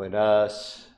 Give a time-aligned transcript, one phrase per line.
[0.00, 0.96] Buenas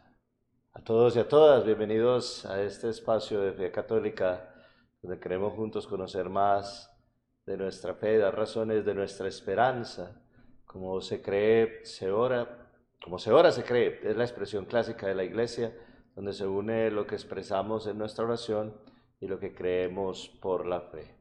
[0.75, 4.55] a todos y a todas, bienvenidos a este espacio de Fe Católica,
[5.03, 6.89] donde queremos juntos conocer más
[7.45, 10.23] de nuestra fe, dar razones de nuestra esperanza,
[10.65, 12.71] como se cree, se ora,
[13.03, 15.77] como se ora, se cree, es la expresión clásica de la Iglesia,
[16.15, 18.73] donde se une lo que expresamos en nuestra oración
[19.19, 21.13] y lo que creemos por la fe.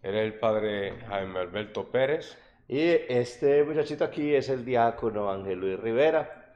[0.00, 2.38] Era el padre Jaime Alberto Pérez.
[2.72, 6.54] Y este muchachito aquí es el diácono Ángel Luis Rivera.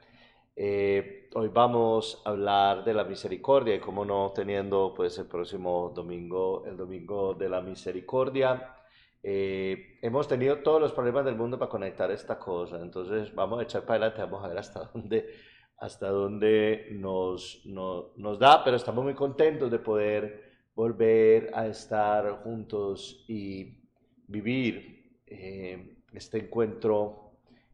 [0.55, 5.91] Eh, hoy vamos a hablar de la misericordia y cómo no teniendo pues el próximo
[5.93, 8.77] domingo, el domingo de la misericordia.
[9.21, 13.63] Eh, hemos tenido todos los problemas del mundo para conectar esta cosa, entonces vamos a
[13.63, 15.35] echar para adelante, vamos a ver hasta dónde,
[15.77, 23.23] hasta dónde nos, nos da, pero estamos muy contentos de poder volver a estar juntos
[23.27, 23.83] y
[24.25, 24.97] vivir.
[25.27, 27.27] Eh, este encuentro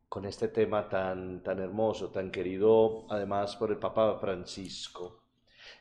[0.10, 5.24] con este tema tan, tan hermoso, tan querido además por el Papa Francisco.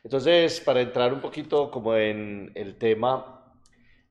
[0.03, 3.53] Entonces, para entrar un poquito como en el tema,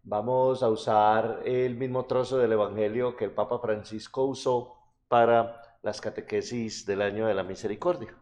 [0.05, 4.77] vamos a usar el mismo trozo del Evangelio que el Papa Francisco usó
[5.09, 8.17] para las catequesis del año de la misericordia.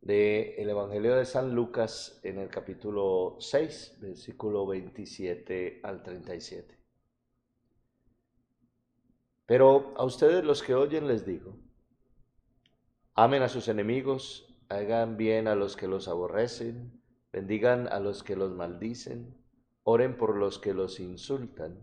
[0.00, 6.79] De el Evangelio de San Lucas en el capítulo 6, versículo 27 al 37.
[9.50, 11.56] Pero a ustedes los que oyen les digo,
[13.16, 17.02] amen a sus enemigos, hagan bien a los que los aborrecen,
[17.32, 19.34] bendigan a los que los maldicen,
[19.82, 21.82] oren por los que los insultan.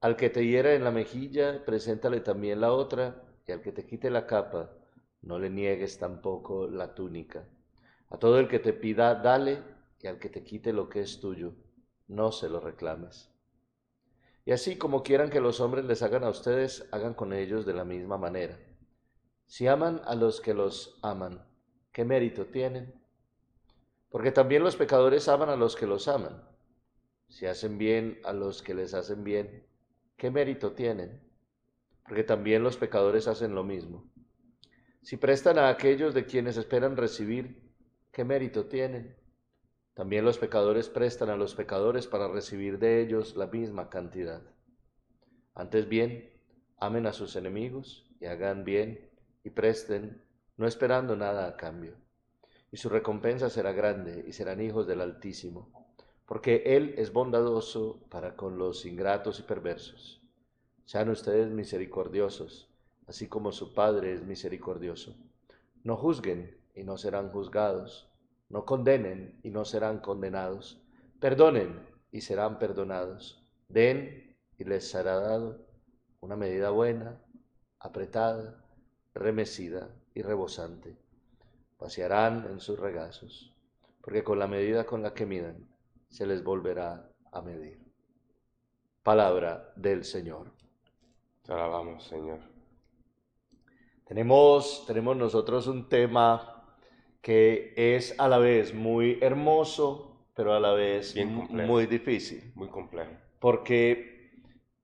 [0.00, 3.84] Al que te hiera en la mejilla, preséntale también la otra, y al que te
[3.84, 4.70] quite la capa,
[5.22, 7.44] no le niegues tampoco la túnica.
[8.08, 9.64] A todo el que te pida, dale,
[10.00, 11.54] y al que te quite lo que es tuyo,
[12.06, 13.32] no se lo reclames.
[14.44, 17.74] Y así como quieran que los hombres les hagan a ustedes, hagan con ellos de
[17.74, 18.58] la misma manera.
[19.46, 21.44] Si aman a los que los aman,
[21.92, 22.94] ¿qué mérito tienen?
[24.08, 26.42] Porque también los pecadores aman a los que los aman.
[27.28, 29.66] Si hacen bien a los que les hacen bien,
[30.16, 31.20] ¿qué mérito tienen?
[32.04, 34.10] Porque también los pecadores hacen lo mismo.
[35.02, 37.72] Si prestan a aquellos de quienes esperan recibir,
[38.12, 39.16] ¿qué mérito tienen?
[40.00, 44.40] También los pecadores prestan a los pecadores para recibir de ellos la misma cantidad.
[45.54, 46.30] Antes bien,
[46.78, 49.10] amen a sus enemigos y hagan bien
[49.44, 50.24] y presten,
[50.56, 51.96] no esperando nada a cambio.
[52.72, 55.70] Y su recompensa será grande y serán hijos del Altísimo,
[56.24, 60.22] porque Él es bondadoso para con los ingratos y perversos.
[60.86, 62.70] Sean ustedes misericordiosos,
[63.06, 65.14] así como su Padre es misericordioso.
[65.84, 68.09] No juzguen y no serán juzgados
[68.50, 70.82] no condenen y no serán condenados.
[71.20, 71.80] Perdonen
[72.10, 73.42] y serán perdonados.
[73.68, 75.66] Den y les será dado
[76.20, 77.22] una medida buena,
[77.78, 78.62] apretada,
[79.14, 80.98] remecida y rebosante.
[81.78, 83.56] Pasearán en sus regazos,
[84.02, 85.66] porque con la medida con la que midan
[86.08, 87.80] se les volverá a medir.
[89.02, 90.52] Palabra del Señor.
[91.42, 92.40] Te alabamos, Señor.
[94.04, 96.59] Tenemos, tenemos nosotros un tema
[97.20, 102.52] que es a la vez muy hermoso, pero a la vez muy difícil.
[102.54, 103.10] Muy complejo.
[103.38, 104.30] Porque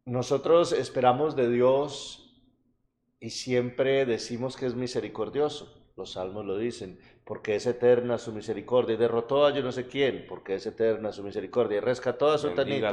[0.05, 2.23] nosotros esperamos de Dios
[3.21, 5.73] y siempre decimos que es misericordioso.
[5.97, 8.95] Los salmos lo dicen, porque es eterna su misericordia.
[8.95, 11.79] Y derrotó a yo no sé quién, porque es eterna su misericordia.
[11.79, 12.87] Y rescató a su tanito,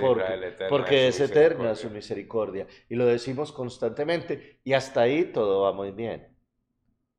[0.00, 2.66] porque, porque es, eterna su misericordia.
[2.88, 4.58] Y lo decimos constantemente.
[4.64, 6.37] Y hasta ahí todo va muy bien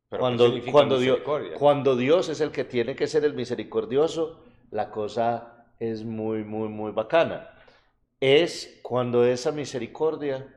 [0.10, 1.20] cuando, cuando, Dios,
[1.58, 4.42] cuando Dios es el que tiene que ser el misericordioso,
[4.72, 7.52] la cosa es muy, muy, muy bacana.
[8.20, 10.48] Es cuando esa misericordia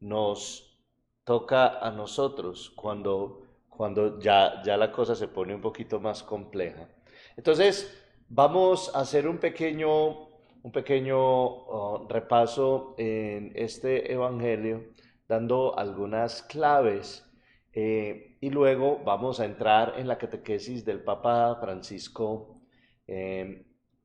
[0.00, 0.76] nos
[1.24, 6.88] toca a nosotros, cuando, cuando ya, ya la cosa se pone un poquito más compleja.
[7.36, 7.96] Entonces,
[8.28, 10.28] vamos a hacer un pequeño,
[10.62, 14.84] un pequeño oh, repaso en este Evangelio,
[15.28, 17.25] dando algunas claves
[17.78, 22.62] eh, y luego vamos a entrar en la catequesis del Papa Francisco
[23.06, 23.64] em,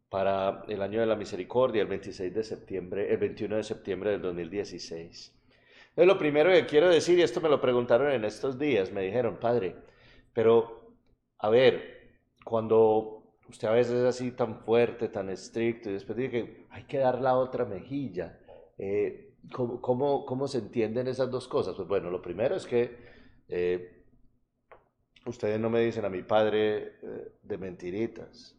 [0.09, 4.21] para el año de la misericordia, el 26 de septiembre, el 21 de septiembre del
[4.23, 5.33] 2016.
[5.87, 9.03] Entonces, lo primero que quiero decir, y esto me lo preguntaron en estos días, me
[9.03, 9.77] dijeron, padre,
[10.33, 10.91] pero
[11.37, 16.31] a ver, cuando usted a veces es así tan fuerte, tan estricto, y después dice
[16.31, 18.37] que hay que dar la otra mejilla,
[18.77, 21.73] eh, ¿cómo, cómo, cómo se entienden esas dos cosas?
[21.75, 23.10] Pues bueno, lo primero es que
[23.51, 24.03] eh,
[25.25, 28.57] ustedes no me dicen a mi padre eh, de mentiritas.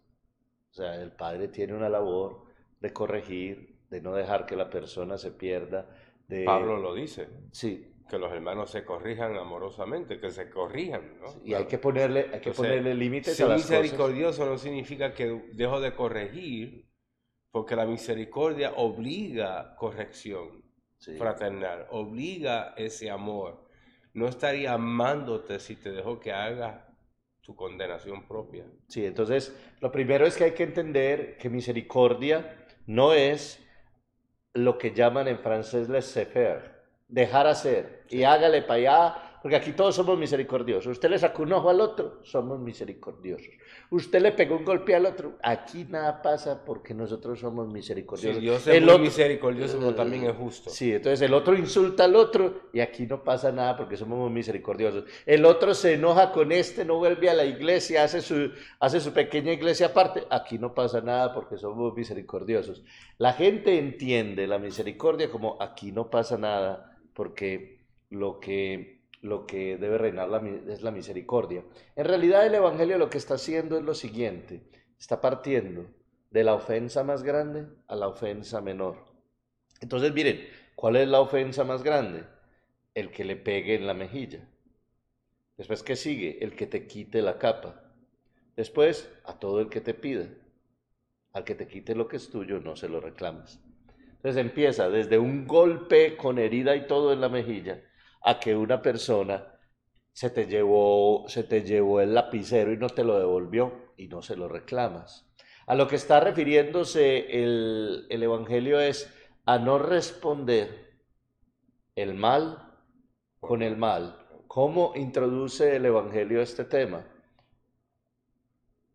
[0.71, 2.45] O sea, el padre tiene una labor
[2.81, 5.89] de corregir, de no dejar que la persona se pierda.
[6.29, 6.45] De...
[6.45, 7.29] Pablo lo dice.
[7.51, 7.89] Sí.
[8.09, 11.29] que los hermanos se corrijan amorosamente, que se corrijan, ¿no?
[11.45, 13.81] Y hay que ponerle, hay que Entonces, ponerle límites a las cosas.
[13.81, 16.87] misericordioso no significa que dejo de corregir,
[17.51, 20.63] porque la misericordia obliga corrección
[20.99, 21.17] Sí.
[21.17, 23.62] fraternal, obliga ese amor.
[24.15, 26.85] No estaría amándote si te dejo que hagas
[27.41, 28.65] tu condenación propia.
[28.89, 33.59] Sí, entonces lo primero es que hay que entender que misericordia no es
[34.55, 39.95] lo que llaman en francés laissez-faire, dejar hacer y hágale para allá, porque aquí todos
[39.97, 40.93] somos misericordiosos.
[40.93, 43.49] Usted le sacó un ojo al otro, somos misericordiosos.
[43.91, 48.41] Usted le pegó un golpe al otro, aquí nada pasa porque nosotros somos Sí, misericordiosos.
[48.41, 50.71] Dios es El muy otro- misericordioso, pero también es justo.
[50.71, 54.31] Sí, entonces el otro insulta al otro y aquí no pasa nada porque somos muy
[54.31, 55.05] misericordiosos.
[55.27, 58.51] El otro se enoja con este, no vuelve a la iglesia, hace su,
[58.81, 60.23] hace su pequeña iglesia aparte.
[60.31, 62.85] Aquí no pasa nada porque somos misericordiosos.
[63.19, 67.81] La gente entiende la misericordia como aquí no pasa nada porque
[68.11, 70.29] lo que, lo que debe reinar
[70.69, 71.65] es la misericordia.
[71.97, 75.87] En realidad el Evangelio lo que está haciendo es lo siguiente, está partiendo
[76.31, 78.97] de la ofensa más grande a la ofensa menor.
[79.81, 82.25] Entonces, miren, ¿cuál es la ofensa más grande?
[82.95, 84.49] El que le pegue en la mejilla.
[85.57, 86.43] Después, ¿qué sigue?
[86.45, 87.95] El que te quite la capa.
[88.57, 90.27] Después, a todo el que te pida.
[91.33, 93.61] Al que te quite lo que es tuyo, no se lo reclames.
[94.17, 97.83] Entonces empieza desde un golpe con herida y todo en la mejilla,
[98.25, 99.59] a que una persona
[100.13, 104.23] se te llevó, se te llevó el lapicero y no te lo devolvió y no
[104.23, 105.27] se lo reclamas.
[105.67, 109.13] A lo que está refiriéndose el, el Evangelio es
[109.47, 111.01] a no responder
[111.97, 112.73] el mal
[113.41, 114.19] con el mal.
[114.47, 117.05] ¿Cómo introduce el Evangelio este tema?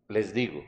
[0.08, 0.64] Les digo,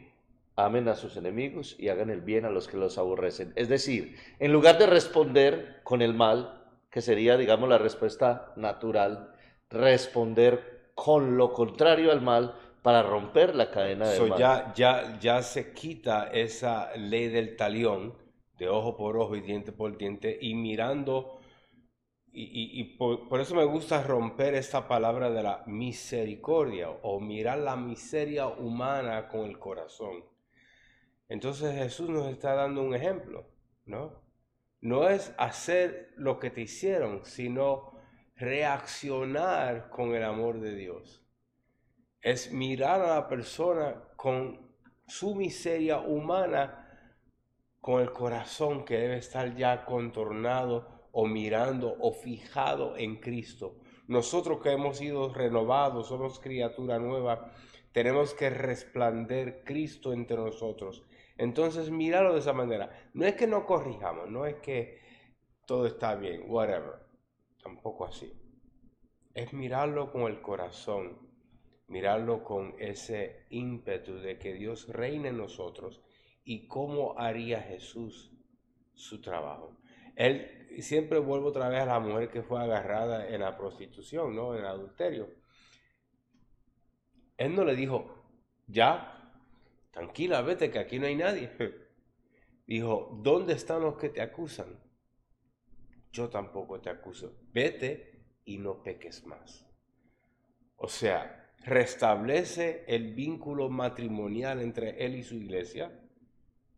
[0.56, 3.54] amen a sus enemigos y hagan el bien a los que los aborrecen.
[3.56, 6.59] Es decir, en lugar de responder con el mal,
[6.92, 9.34] que sería, digamos, la respuesta natural,
[9.70, 14.44] responder con lo contrario al mal para romper la cadena del So, mal.
[14.44, 18.14] ya, ya, ya se quita esa ley del talión,
[18.58, 21.40] de ojo por ojo y diente por diente, y mirando,
[22.34, 27.20] y, y- y por, por eso me gusta romper esta palabra de la misericordia, o
[27.22, 30.24] mirar la miseria humana con el corazón.
[31.30, 33.46] Entonces Jesús nos está dando un ejemplo,
[33.86, 34.22] ¿no?
[34.82, 37.94] No es hacer lo que te hicieron, sino
[38.36, 41.20] reaccionar con el amor de Dios
[42.22, 44.60] es mirar a la persona con
[45.08, 46.86] su miseria humana,
[47.80, 53.78] con el corazón que debe estar ya contornado o mirando o fijado en Cristo.
[54.08, 57.52] Nosotros que hemos sido renovados, somos criatura nueva,
[57.94, 61.04] tenemos que resplandecer Cristo entre nosotros.
[61.40, 63.10] Entonces, míralo de esa manera.
[63.16, 65.00] No es que no corrijamos, no es que
[65.66, 67.00] todo está bien, whatever.
[67.64, 68.32] Tampoco así.
[69.34, 71.30] Es mirarlo con el corazón
[71.90, 76.02] mirarlo con ese ímpetu de que Dios reine en nosotros
[76.44, 78.32] y cómo haría Jesús
[78.94, 79.78] su trabajo.
[80.16, 84.54] Él siempre vuelvo otra vez a la mujer que fue agarrada en la prostitución, ¿no?
[84.54, 85.30] En el adulterio.
[87.38, 88.24] Él no le dijo,
[88.68, 89.19] ya,
[90.00, 91.52] tranquila, vete, que aquí no hay nadie.
[92.66, 94.80] Dijo, ¿dónde están los que te acusan?
[96.12, 97.38] Yo tampoco te acuso.
[97.52, 99.68] Vete y no peques más.
[100.78, 105.92] O sea, restablece el vínculo matrimonial entre él y su iglesia.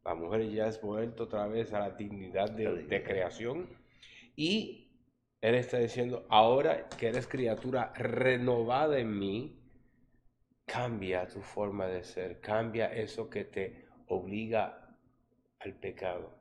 [0.04, 3.70] La mujer ya es vuelta otra vez a la dignidad de, de creación.
[4.36, 4.98] Y
[5.42, 9.61] él está diciendo, ahora que eres criatura renovada en mí,
[10.72, 14.96] cambia tu forma de ser, cambia eso que te obliga
[15.60, 16.32] al pecado.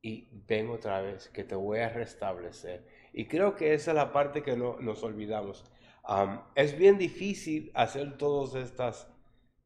[0.00, 2.86] Y ven otra vez, que te voy a restablecer.
[3.12, 5.64] Y creo que esa es la parte que no, nos olvidamos.
[6.08, 9.12] Um, es bien difícil hacer todas estas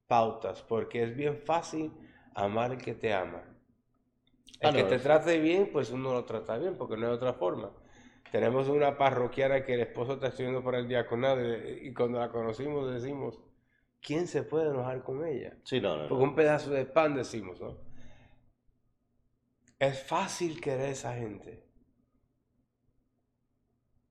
[0.07, 1.93] pautas porque es bien fácil
[2.35, 3.43] amar al que te ama.
[4.61, 7.35] El Ah, que te trate bien, pues uno lo trata bien porque no hay otra
[7.35, 7.71] forma.
[8.31, 12.31] Tenemos una parroquiana que el esposo está estudiando para el diaconado y, y cuando la
[12.31, 13.39] conocimos decimos,
[14.01, 15.57] ¿quién se puede enojar con ella?
[15.65, 16.09] Sí, no, no.
[16.09, 17.77] Porque un pedazo de pan decimos, ¿no?
[19.79, 21.65] Es fácil querer a esa gente.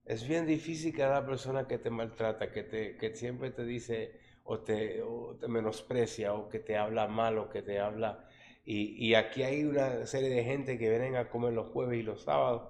[0.03, 3.63] Es bien difícil querer a la persona que te maltrata, que, te, que siempre te
[3.63, 8.27] dice o te, o te menosprecia o que te habla mal o que te habla...
[8.63, 12.03] Y, y aquí hay una serie de gente que vienen a comer los jueves y
[12.03, 12.70] los sábados.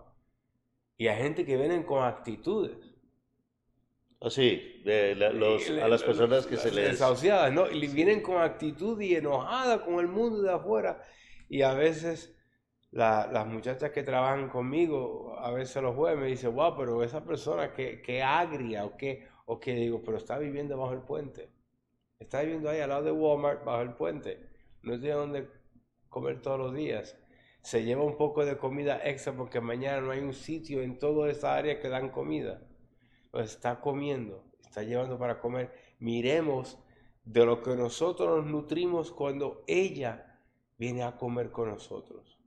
[1.01, 2.77] Y hay gente que vienen con actitudes.
[4.19, 6.91] Oh, sí, de la- los- a las personas que las se les...
[6.91, 7.67] desahuciadas, ¿no?
[7.71, 11.03] Y vienen con actitud y enojada con el mundo de afuera.
[11.49, 12.37] Y a veces
[12.91, 17.25] la- las muchachas que trabajan conmigo, a veces los jueves me dicen, wow, pero esa
[17.25, 21.49] persona que, que agria o que, o que digo, pero está viviendo bajo el puente.
[22.19, 24.37] Está viviendo ahí al lado de Walmart, bajo el puente.
[24.83, 25.47] No tiene donde
[26.09, 27.17] comer todos los días.
[27.61, 31.29] Se lleva un poco de comida extra porque mañana no hay un sitio en toda
[31.29, 32.61] esa área que dan comida.
[33.31, 35.71] Pues está comiendo, está llevando para comer.
[35.99, 36.79] Miremos
[37.23, 40.39] de lo que nosotros nos nutrimos cuando ella
[40.77, 42.39] viene a comer con nosotros.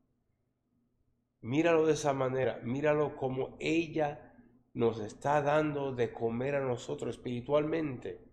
[1.41, 4.35] Míralo de esa manera, míralo como ella
[4.73, 8.25] nos está dando de comer a nosotros espiritualmente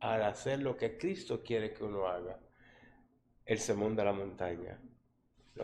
[0.00, 2.38] al hacer lo que Cristo quiere que uno haga.
[3.44, 4.78] El sermón de la montaña.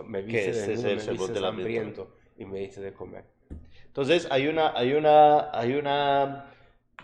[0.03, 3.25] Me Que viste este es el me de hambriento y me diste de comer.
[3.87, 6.53] Entonces hay una, hay una, hay una,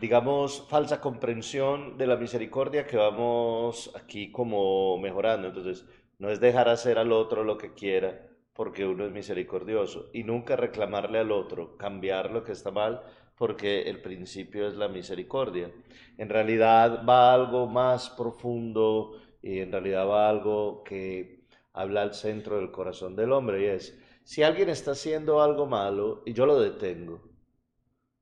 [0.01, 5.49] digamos, falsa comprensión de la misericordia que vamos aquí como mejorando.
[5.49, 5.85] Entonces,
[6.19, 10.57] no es dejar hacer al otro lo que quiera porque uno es misericordioso y nunca
[10.57, 13.03] reclamarle al otro, cambiar lo que está mal
[13.41, 15.71] porque el principio es la misericordia.
[16.19, 21.40] En realidad va algo más profundo y en realidad va algo que
[21.73, 26.23] habla al centro del corazón del hombre y es, si alguien está haciendo algo malo
[26.27, 27.23] y yo lo detengo,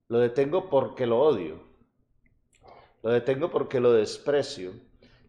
[0.09, 1.61] lo detengo porque lo odio,
[3.03, 4.73] lo detengo porque lo desprecio,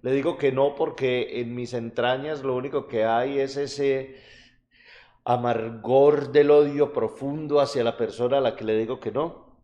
[0.01, 4.15] le digo que no porque en mis entrañas lo único que hay es ese
[5.25, 9.59] amargor del odio profundo hacia la persona a la que le digo que no,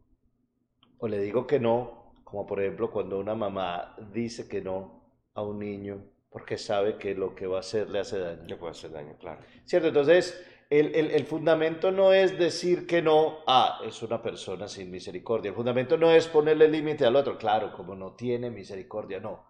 [0.98, 5.42] o le digo que no, como por ejemplo cuando una mamá dice que no a
[5.42, 8.44] un niño porque sabe que lo que va a hacer le hace daño.
[8.48, 9.40] Le puede hacer daño, claro.
[9.66, 9.88] ¿Cierto?
[9.90, 10.24] Entonces,
[10.70, 15.50] el, el- el fundamento no es decir que no, ah, es una persona sin misericordia.
[15.50, 19.46] El fundamento no es ponerle límite al otro, claro, como no tiene misericordia, no.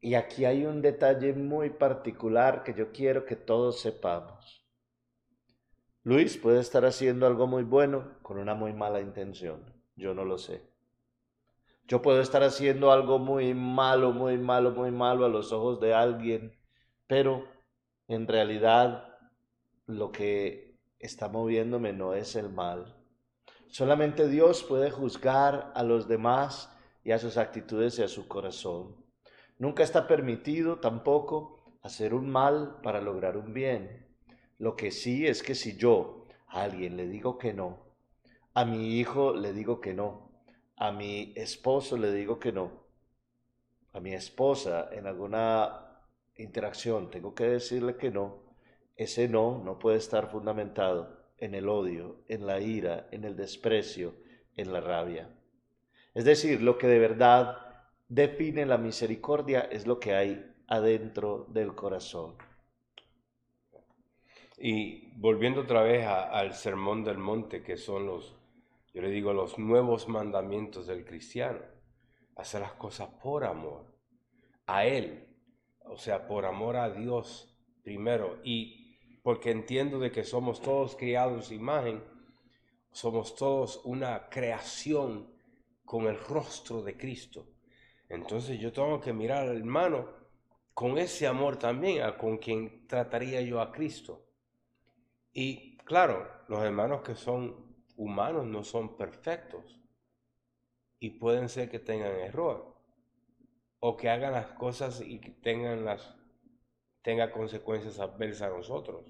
[0.00, 4.64] Y aquí hay un detalle muy particular que yo quiero que todos sepamos.
[6.04, 9.74] Luis puede estar haciendo algo muy bueno con una muy mala intención.
[9.96, 10.62] Yo no lo sé.
[11.86, 15.92] Yo puedo estar haciendo algo muy malo, muy malo, muy malo a los ojos de
[15.92, 16.56] alguien,
[17.06, 17.44] pero
[18.08, 19.18] en realidad
[19.86, 22.96] lo que está moviéndome no es el mal.
[23.68, 26.74] Solamente Dios puede juzgar a los demás
[27.04, 28.96] y a sus actitudes y a su corazón.
[29.58, 34.06] Nunca está permitido tampoco hacer un mal para lograr un bien.
[34.58, 37.84] Lo que sí es que si yo a alguien le digo que no,
[38.54, 40.23] a mi hijo le digo que no,
[40.76, 42.70] a mi esposo le digo que no,
[43.94, 45.50] a mi esposa en alguna
[46.36, 48.26] interacción tengo que decirle que no,
[48.96, 51.00] ese no no puede estar fundamentado
[51.38, 54.14] en el odio, en la ira, en el desprecio,
[54.56, 55.28] en la rabia.
[56.14, 57.58] Es decir, lo que de verdad
[58.08, 62.36] define la misericordia es lo que hay adentro del corazón.
[64.58, 68.34] Y volviendo otra vez a- al sermón del monte, que son los,
[68.94, 71.58] yo le digo, los nuevos mandamientos del cristiano.
[72.36, 73.92] Hacer las cosas por amor
[74.66, 75.28] a Él,
[75.84, 78.38] o sea, por amor a Dios primero.
[78.44, 82.02] Y porque entiendo de que somos todos criados imagen,
[82.92, 85.28] somos todos una creación
[85.84, 87.48] con el rostro de Cristo.
[88.08, 90.08] Entonces yo tengo que mirar al hermano
[90.72, 94.24] con ese amor también, a con quien trataría yo a Cristo.
[95.32, 97.63] Y claro, los hermanos que son
[97.96, 99.80] humanos no son perfectos
[100.98, 102.74] y pueden ser que tengan error
[103.80, 106.16] o que hagan las cosas y que tengan las
[107.02, 109.04] tenga consecuencias adversas a nosotros.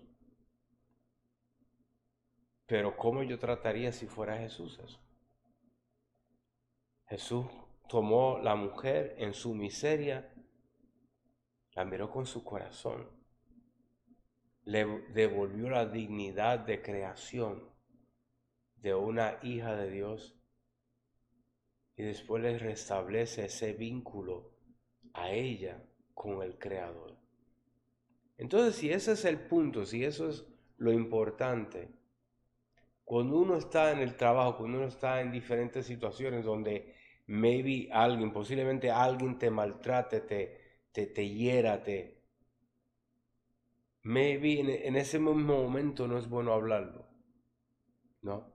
[2.66, 4.98] Pero ¿cómo yo trataría si fuera Jesús eso?
[7.06, 7.46] Jesús
[7.88, 10.34] tomó la mujer en su miseria,
[11.74, 13.08] la miró con su corazón,
[14.64, 17.73] le devolvió la dignidad de creación
[18.84, 20.38] de una hija de Dios
[21.96, 24.52] y después le restablece ese vínculo
[25.14, 27.16] a ella con el Creador.
[28.36, 30.44] Entonces, si ese es el punto, si eso es
[30.76, 31.94] lo importante,
[33.04, 36.94] cuando uno está en el trabajo, cuando uno está en diferentes situaciones donde
[37.26, 40.60] maybe alguien, posiblemente alguien te maltrate, te,
[40.92, 42.22] te, te hiera, te...
[44.02, 47.06] Maybe en, en ese momento no es bueno hablarlo,
[48.20, 48.53] ¿no?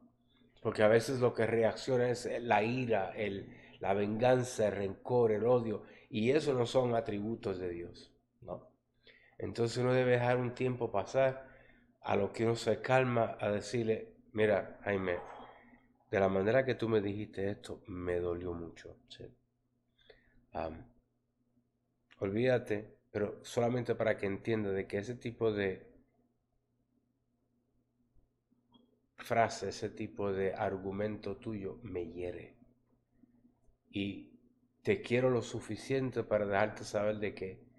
[0.62, 5.46] Porque a veces lo que reacciona es la ira, el, la venganza, el rencor, el
[5.46, 8.70] odio, y eso no son atributos de Dios, ¿no?
[9.38, 11.48] Entonces uno debe dejar un tiempo pasar
[12.02, 15.18] a lo que uno se calma a decirle, mira, Jaime,
[16.12, 18.98] de la manera que tú me dijiste esto, me dolió mucho.
[22.20, 25.89] Olvídate, pero solamente para que entienda de que ese tipo de,
[29.20, 32.58] frase, ese tipo de argumento tuyo me hiere.
[33.92, 34.40] Y
[34.84, 37.70] te quiero lo suficiente para dejarte saber de que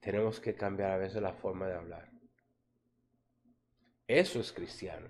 [0.00, 2.10] tenemos que cambiar a veces la forma de hablar.
[4.06, 5.08] Eso es cristiano.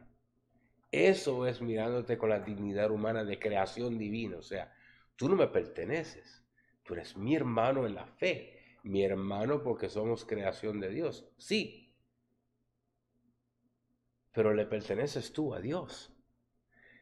[0.91, 4.39] Eso es mirándote con la dignidad humana de creación divina.
[4.39, 4.73] O sea,
[5.17, 6.45] tú no me perteneces.
[6.83, 8.79] Tú eres mi hermano en la fe.
[8.83, 11.31] Mi hermano porque somos creación de Dios.
[11.37, 11.88] Sí.
[14.39, 16.15] Pero le perteneces tú a Dios.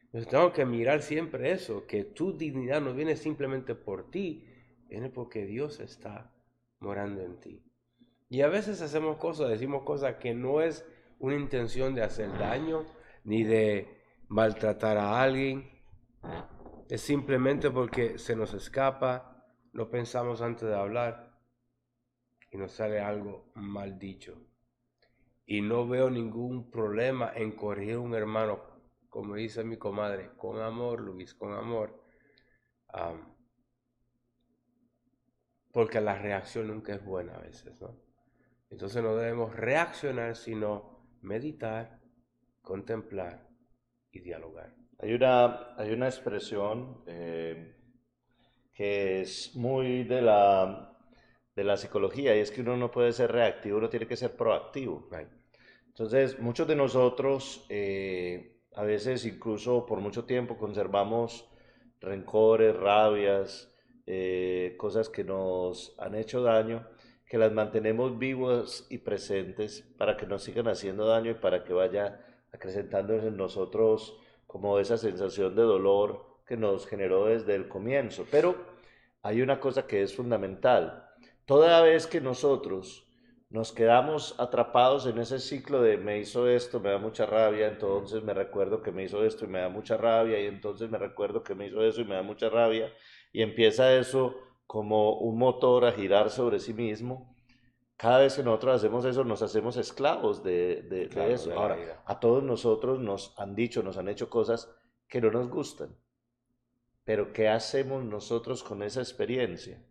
[0.05, 4.43] Entonces tengo que mirar siempre eso, que tu dignidad no viene simplemente por ti,
[4.89, 6.33] viene porque Dios está
[6.79, 7.63] morando en ti.
[8.27, 10.83] Y a veces hacemos cosas, decimos cosas que no es
[11.19, 12.87] una intención de hacer daño
[13.23, 13.87] ni de
[14.29, 15.69] maltratar a alguien.
[16.89, 21.37] Es simplemente porque se nos escapa, no pensamos antes de hablar
[22.51, 24.41] y nos sale algo mal dicho.
[25.47, 28.59] Y no veo ningún problema en corregir a un hermano,
[29.09, 32.03] como dice mi comadre, con amor, Luis, con amor.
[35.71, 37.95] porque la reacción nunca es buena a veces, ¿no?
[38.69, 41.99] Entonces no debemos reaccionar, sino meditar,
[42.61, 43.47] contemplar
[44.11, 44.75] y dialogar.
[44.99, 47.75] Hay una, hay una expresión eh,
[48.73, 50.97] que es muy de la,
[51.55, 54.35] de la psicología y es que uno no puede ser reactivo, uno tiene que ser
[54.35, 55.07] proactivo.
[55.97, 61.49] Entonces, muchos de nosotros eh, a veces incluso por mucho tiempo conservamos
[61.99, 63.73] rencores, rabias,
[64.05, 66.87] eh, cosas que nos han hecho daño
[67.25, 71.73] que las mantenemos vivos y presentes para que nos sigan haciendo daño y para que
[71.73, 78.27] vaya acrecentándose en nosotros como esa sensación de dolor que nos generó desde el comienzo.
[78.29, 78.55] Pero
[79.23, 81.09] hay una cosa que es fundamental.
[81.45, 83.06] Toda vez que nosotros
[83.49, 88.21] nos quedamos atrapados en ese ciclo de me hizo esto, me da mucha rabia, entonces
[88.23, 91.43] me recuerdo que me hizo esto y me da mucha rabia, y entonces me recuerdo
[91.43, 92.91] que me hizo eso y me da mucha rabia,
[93.31, 97.33] y empieza eso como un motor a girar sobre sí mismo.
[97.95, 101.57] Cada vez que nosotros hacemos eso, nos hacemos esclavos de, de, eso.
[101.57, 104.69] Ahora, a todos nosotros nos han dicho, nos han hecho cosas
[105.07, 105.95] que no nos gustan.
[107.05, 109.81] Pero ¿qué hacemos nosotros con esa experiencia?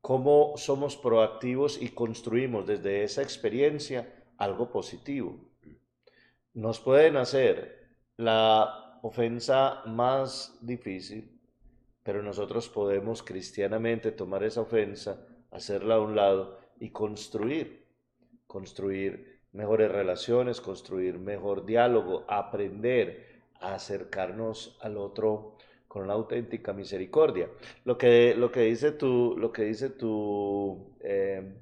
[0.00, 5.38] ¿Cómo somos proactivos y construimos desde esa experiencia algo positivo?
[6.54, 11.38] Nos pueden hacer la ofensa más difícil,
[12.02, 17.86] pero nosotros podemos cristianamente tomar esa ofensa, hacerla a un lado y construir,
[18.46, 25.56] construir mejores relaciones, construir mejor diálogo, aprender a acercarnos al otro
[25.88, 27.48] con una auténtica misericordia.
[27.84, 31.56] Lo que, lo que dice tu, lo que dice tu eh,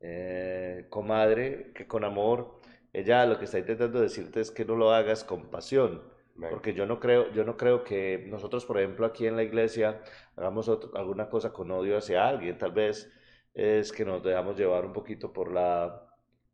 [0.00, 2.60] eh, comadre, que con amor,
[2.92, 6.02] ella lo que está intentando decirte es que no lo hagas con pasión
[6.50, 10.00] porque yo no creo, yo no creo que nosotros, por ejemplo, aquí en la iglesia
[10.36, 12.58] hagamos alguna cosa con odio hacia alguien.
[12.58, 13.10] Tal vez
[13.54, 16.04] es que nos dejamos llevar un poquito por la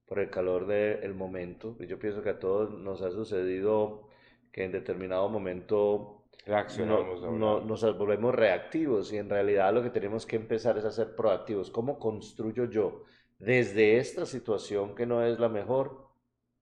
[0.07, 1.77] por el calor del momento.
[1.81, 4.09] Yo pienso que a todos nos ha sucedido
[4.53, 10.27] que en determinado momento Reaccionamos no, nos volvemos reactivos y en realidad lo que tenemos
[10.27, 11.71] que empezar es a ser proactivos.
[11.71, 13.05] ¿Cómo construyo yo
[13.39, 16.09] desde esta situación que no es la mejor,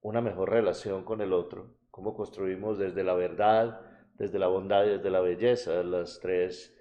[0.01, 1.83] una mejor relación con el otro?
[1.93, 3.81] cómo construimos desde la verdad,
[4.15, 6.75] desde la bondad y desde la belleza, las tres,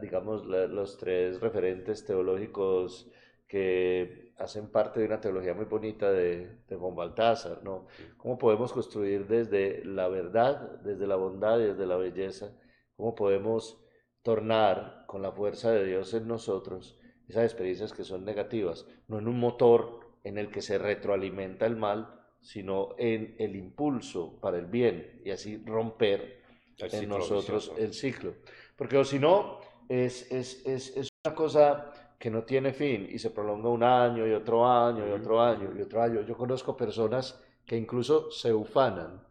[0.00, 3.08] digamos, los tres referentes teológicos
[3.46, 7.86] que hacen parte de una teología muy bonita de, de von Baltasar, ¿no?
[8.16, 12.52] ¿Cómo podemos construir desde la verdad, desde la bondad y desde la belleza?
[12.96, 13.82] ¿Cómo podemos
[14.22, 19.28] tornar con la fuerza de Dios en nosotros esas experiencias que son negativas, no en
[19.28, 24.66] un motor en el que se retroalimenta el mal, sino en el impulso para el
[24.66, 26.42] bien y así romper
[26.78, 28.34] en nosotros el ciclo.
[28.76, 33.30] Porque si no, es, es, es, es, una cosa que no tiene fin y se
[33.30, 36.22] prolonga un año y otro año y otro año y otro año.
[36.22, 39.22] Yo conozco personas que incluso se ufanan,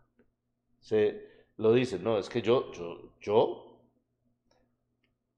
[0.80, 3.82] se lo dicen, no, es que yo, yo, yo,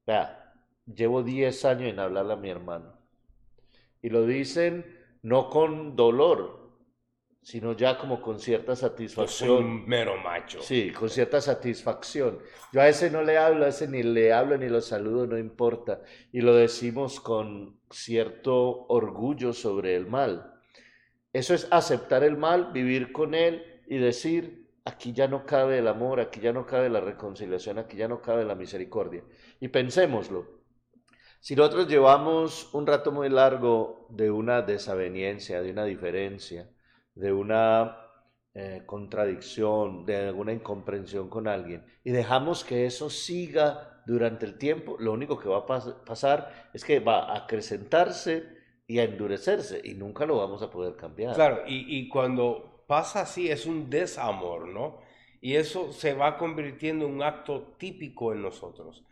[0.06, 0.54] vea,
[0.86, 2.98] llevo 10 años en hablarle a mi hermano.
[4.02, 6.67] Y lo dicen no con dolor,
[7.48, 9.48] sino ya como con cierta satisfacción.
[9.48, 10.62] Yo un mero macho.
[10.62, 12.40] Sí, con cierta satisfacción.
[12.74, 15.38] Yo a ese no le hablo, a ese ni le hablo ni lo saludo, no
[15.38, 16.02] importa.
[16.34, 20.56] Y lo decimos con cierto orgullo sobre el mal.
[21.32, 25.88] Eso es aceptar el mal, vivir con él y decir, aquí ya no cabe el
[25.88, 29.24] amor, aquí ya no cabe la reconciliación, aquí ya no cabe la misericordia.
[29.62, 30.64] Y pensémoslo.
[31.40, 36.70] Si nosotros llevamos un rato muy largo de una desaveniencia, de una diferencia,
[37.20, 37.98] de una
[38.54, 44.96] eh, contradicción, de alguna incomprensión con alguien, y dejamos que eso siga durante el tiempo,
[45.00, 45.66] lo único que va a
[46.06, 48.46] pasar es que va a acrecentarse
[48.88, 51.36] y a endurecerse y nunca lo vamos a poder cambiar.
[51.36, 55.00] Claro, y, y cuando pasa así es un desamor, ¿no?
[55.42, 59.04] Y eso se va convirtiendo en un acto típico en nosotros.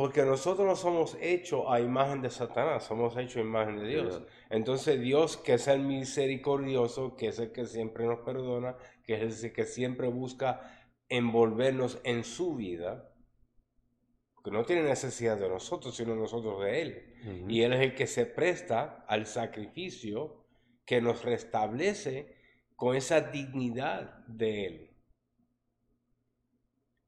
[0.00, 4.22] Porque nosotros no somos hechos a imagen de Satanás, somos hechos a imagen de Dios.
[4.48, 9.44] Entonces Dios, que es el misericordioso, que es el que siempre nos perdona, que es
[9.44, 13.12] el que siempre busca envolvernos en su vida,
[14.42, 17.44] que no tiene necesidad de nosotros, sino nosotros de Él.
[17.46, 20.46] Y Él es el que se presta al sacrificio
[20.86, 22.36] que nos restablece
[22.74, 24.89] con esa dignidad de Él.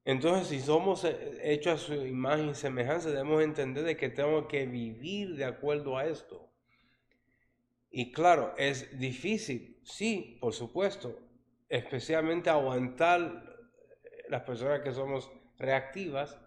[0.05, 4.47] Entonces, si somos eh, hechos a su imagen y semejanza, debemos entender de que tenemos
[4.47, 6.51] que vivir de acuerdo a esto.
[7.91, 11.19] Y claro, es difícil, sí, por supuesto,
[11.69, 13.45] especialmente aguantar
[14.29, 16.39] las personas que somos reactivas,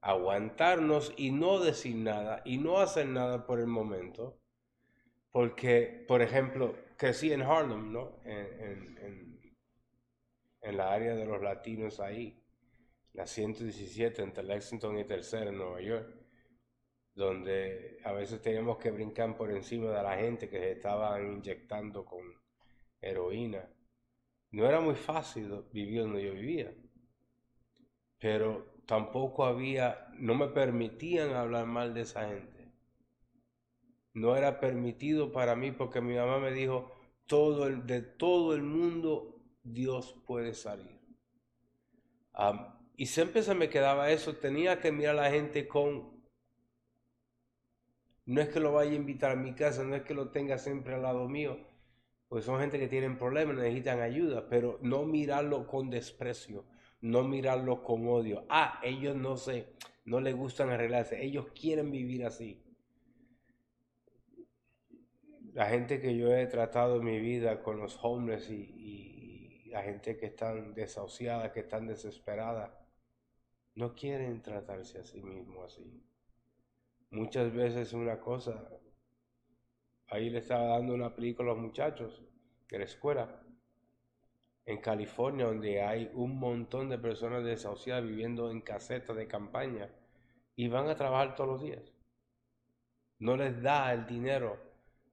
[0.00, 4.38] aguantarnos y no decir nada y no hacer nada por el momento.
[5.32, 8.20] Porque, por ejemplo, crecí en Harlem, ¿no?
[8.24, 9.40] En,
[10.62, 12.40] en la área de los latinos ahí
[13.12, 16.14] la 117 entre Lexington y Tercera en Nueva York,
[17.14, 22.04] donde a veces teníamos que brincar por encima de la gente que se estaban inyectando
[22.04, 22.22] con
[23.00, 23.68] heroína.
[24.52, 26.74] No era muy fácil vivir donde yo vivía,
[28.18, 32.72] pero tampoco había, no me permitían hablar mal de esa gente.
[34.12, 36.92] No era permitido para mí porque mi mamá me dijo,
[37.26, 41.00] todo el, de todo el mundo Dios puede salir.
[43.00, 46.22] Y siempre se me quedaba eso, tenía que mirar a la gente con...
[48.26, 50.58] No es que lo vaya a invitar a mi casa, no es que lo tenga
[50.58, 51.56] siempre al lado mío,
[52.28, 56.66] pues son gente que tienen problemas, necesitan ayuda, pero no mirarlo con desprecio,
[57.00, 58.44] no mirarlo con odio.
[58.50, 59.72] Ah, ellos no sé,
[60.04, 62.62] no les gustan arreglarse, ellos quieren vivir así.
[65.54, 69.82] La gente que yo he tratado en mi vida con los homeless y, y la
[69.84, 72.76] gente que están desahuciada, que están desesperada,
[73.74, 76.02] no quieren tratarse a sí mismo así.
[77.10, 78.68] Muchas veces una cosa,
[80.08, 82.22] ahí le estaba dando una película a los muchachos
[82.68, 83.42] de la escuela,
[84.66, 89.90] en California, donde hay un montón de personas desahuciadas viviendo en casetas de campaña
[90.54, 91.92] y van a trabajar todos los días.
[93.18, 94.58] No les da el dinero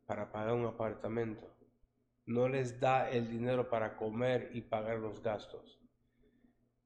[0.05, 1.47] para pagar un apartamento.
[2.25, 5.79] No les da el dinero para comer y pagar los gastos.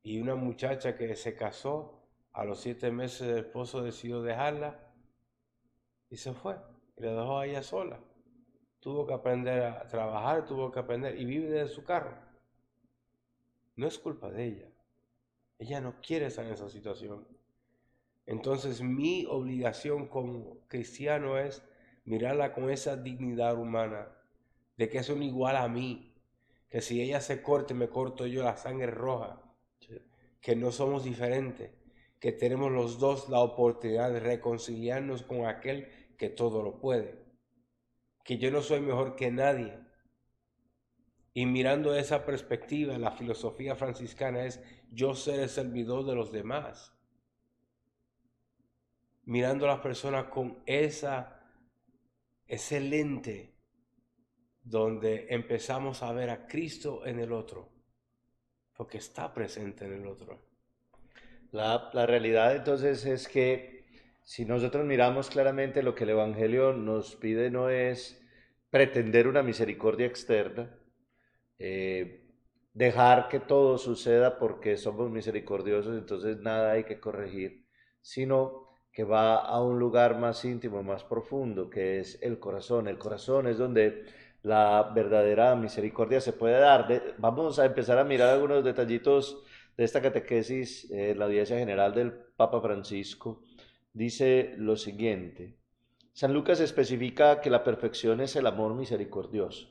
[0.04, 2.02] Y una muchacha que se casó,
[2.34, 4.94] a los siete meses el esposo decidió dejarla
[6.10, 6.58] y se fue.
[6.98, 8.00] Y la dejó a ella sola.
[8.80, 12.18] Tuvo que aprender a trabajar, tuvo que aprender y vive de su carro.
[13.76, 14.70] No es culpa de ella.
[15.60, 17.28] Ella no quiere estar en esa situación.
[18.26, 21.64] Entonces mi obligación como cristiano es
[22.06, 24.08] mirarla con esa dignidad humana,
[24.78, 26.16] de que son igual a mí,
[26.70, 29.42] que si ella se corte, me corto yo la sangre roja,
[30.41, 31.72] que no somos diferentes,
[32.20, 37.24] que tenemos los dos la oportunidad de reconciliarnos con aquel que todo lo puede,
[38.24, 39.80] que yo no soy mejor que nadie.
[41.34, 46.94] Y mirando esa perspectiva, la filosofía franciscana es yo ser el servidor de los demás.
[49.24, 51.41] Mirando a las personas con esa,
[52.48, 53.56] ese lente
[54.62, 57.71] donde empezamos a ver a Cristo en el otro
[58.88, 60.39] que está presente en el otro.
[61.52, 63.86] La, la realidad entonces es que
[64.24, 68.22] si nosotros miramos claramente lo que el Evangelio nos pide no es
[68.70, 70.70] pretender una misericordia externa,
[71.60, 72.24] eh,
[72.74, 77.65] dejar que todo suceda porque somos misericordiosos, entonces nada hay que corregir,
[78.02, 82.88] sino que va a un lugar más íntimo, más profundo, que es el corazón.
[82.88, 84.06] El corazón es donde
[84.44, 87.16] la verdadera misericordia se puede dar.
[87.18, 89.44] vamos a empezar a mirar algunos detallitos
[89.78, 93.44] de esta catequesis en la audiencia general del Papa Francisco.
[93.94, 95.58] Dice lo siguiente.
[96.14, 99.68] San Lucas especifica que la perfección es el amor misericordioso.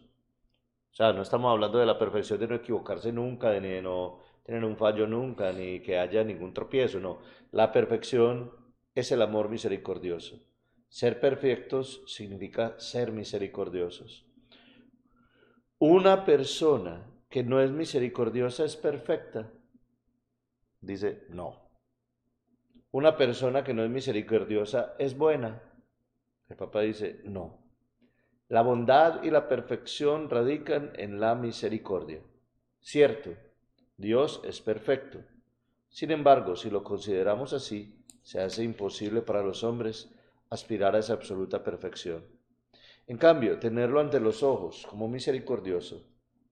[0.90, 4.64] O sea, no estamos hablando de la perfección de no equivocarse nunca, de no tener
[4.64, 7.20] un fallo nunca, ni que haya ningún tropiezo, no.
[7.52, 8.52] La perfección
[8.94, 10.40] es el amor misericordioso.
[10.88, 14.26] Ser perfectos significa ser misericordiosos.
[15.82, 19.50] Una persona que no es misericordiosa es perfecta.
[20.82, 21.56] Dice, no.
[22.90, 25.62] Una persona que no es misericordiosa es buena.
[26.50, 27.62] El papá dice, no.
[28.48, 32.20] La bondad y la perfección radican en la misericordia.
[32.80, 33.30] Cierto,
[33.96, 35.20] Dios es perfecto.
[35.88, 40.14] Sin embargo, si lo consideramos así, se hace imposible para los hombres
[40.50, 42.22] aspirar a esa absoluta perfección.
[43.10, 46.06] En cambio, tenerlo ante los ojos como misericordioso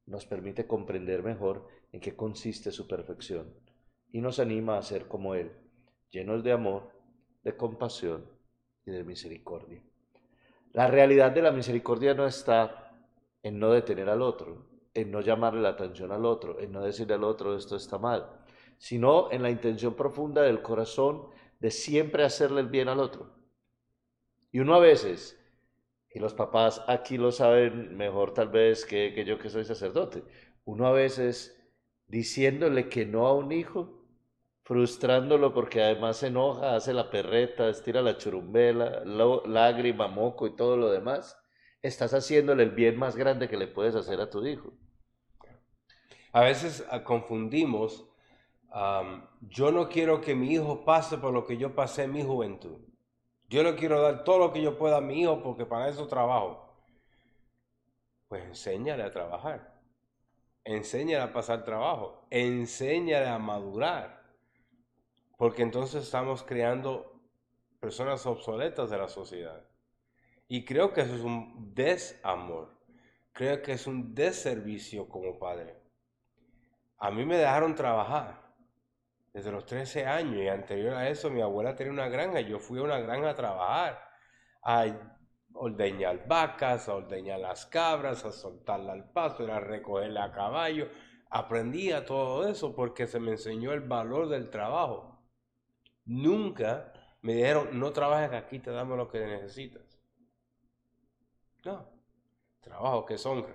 [0.07, 3.55] nos permite comprender mejor en qué consiste su perfección
[4.11, 5.53] y nos anima a ser como Él,
[6.11, 6.91] llenos de amor,
[7.45, 8.27] de compasión
[8.85, 9.85] y de misericordia.
[10.73, 12.93] La realidad de la misericordia no está
[13.45, 17.15] en no detener al otro, en no llamarle la atención al otro, en no decirle
[17.15, 18.33] al otro esto está mal,
[18.79, 21.29] sino en la intención profunda del corazón
[21.61, 23.31] de siempre hacerle el bien al otro.
[24.51, 25.38] Y uno a veces,
[26.11, 30.25] y los papás aquí lo saben mejor tal vez que, yo que soy sacerdote,
[30.65, 31.57] uno a veces
[32.07, 34.07] diciéndole que no a un hijo,
[34.63, 39.03] frustrándolo porque además se enoja, hace la perreta, estira la churumbela,
[39.47, 41.39] lágrima, moco y todo lo demás,
[41.83, 44.73] estás haciéndole el bien más grande que le puedes hacer a tu hijo.
[46.33, 48.07] A veces ah, confundimos,
[49.41, 52.79] yo no quiero que mi hijo pase por lo que yo pasé en mi juventud.
[53.49, 56.07] Yo le quiero dar todo lo que yo pueda a mi hijo porque para eso
[56.07, 56.69] trabajo.
[58.29, 59.81] Pues enséñale a trabajar.
[60.65, 62.27] Enséñale a pasar trabajo.
[62.31, 64.23] Enséñale a madurar
[65.39, 67.23] porque entonces estamos creando
[67.81, 69.65] personas obsoletas de la sociedad.
[70.49, 72.77] Y creo que eso es un desamor.
[73.33, 75.81] Creo que es un deservicio como padre.
[76.99, 78.48] A mí me dejaron trabajar
[79.39, 82.41] desde los 13 años y anterior a eso mi abuela tenía una granja.
[82.41, 84.11] Yo fui a una granja a trabajar,
[84.65, 84.87] a
[85.53, 90.89] ordeñar vacas, a ordeñar las cabras, a soltarla al paso, a recogerla a caballo.
[91.31, 95.25] Aprendí a todo eso porque se me enseñó el valor del trabajo.
[96.05, 100.03] Nunca me dijeron, no trabajes aquí, te damos lo que necesitas.
[101.65, 101.89] No,
[102.61, 103.55] trabajo que es honra.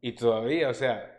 [0.00, 1.11] Y todavía, o sea,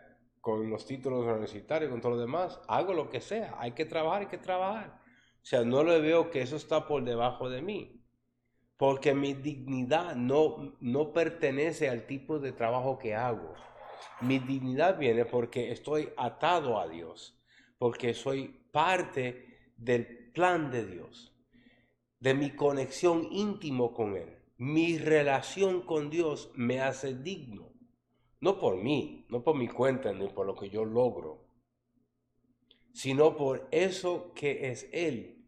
[0.44, 3.54] con los títulos universitarios, con todo lo demás, hago lo que sea.
[3.58, 5.00] Hay que trabajar, hay que trabajar.
[5.42, 8.04] O sea, no le veo que eso está por debajo de mí.
[8.76, 13.54] Porque mi dignidad no, no pertenece al tipo de trabajo que hago.
[14.20, 17.42] Mi dignidad viene porque estoy atado a Dios.
[17.78, 21.34] Porque soy parte del plan de Dios,
[22.20, 24.42] de mi conexión íntimo con Él.
[24.58, 27.72] Mi relación con Dios me hace digno,
[28.44, 31.46] no por mí, no por mi cuenta ni por lo que yo logro,
[32.92, 35.46] sino por eso que es Él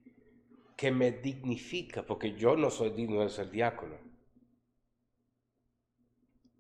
[0.78, 3.96] que me dignifica, porque yo no soy digno de ser diácono.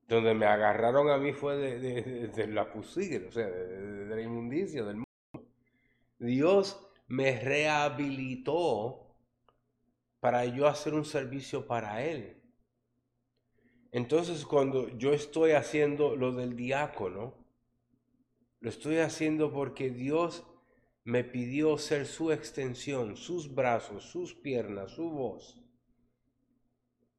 [0.08, 4.96] Donde me agarraron a mí fue de, la pusigre, o sea, de, la inmundicia del
[4.96, 5.50] mundo.
[6.18, 9.16] Dios me rehabilitó
[10.20, 12.42] para yo hacer un servicio para Él.
[13.92, 17.34] Entonces cuando yo estoy haciendo lo del diácono,
[18.60, 20.44] lo estoy haciendo porque Dios
[21.04, 25.62] me pidió ser su extensión, sus brazos, sus piernas, su voz.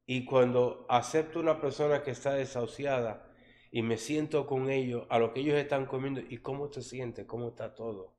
[0.06, 3.34] Y cuando acepto una persona que está desahuciada
[3.72, 7.26] y me siento con ellos, a lo que ellos están comiendo, ¿y cómo te sientes?
[7.26, 8.18] ¿Cómo está todo?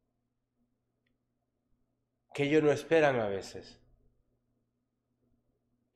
[2.39, 3.81] que ellos no esperan a veces.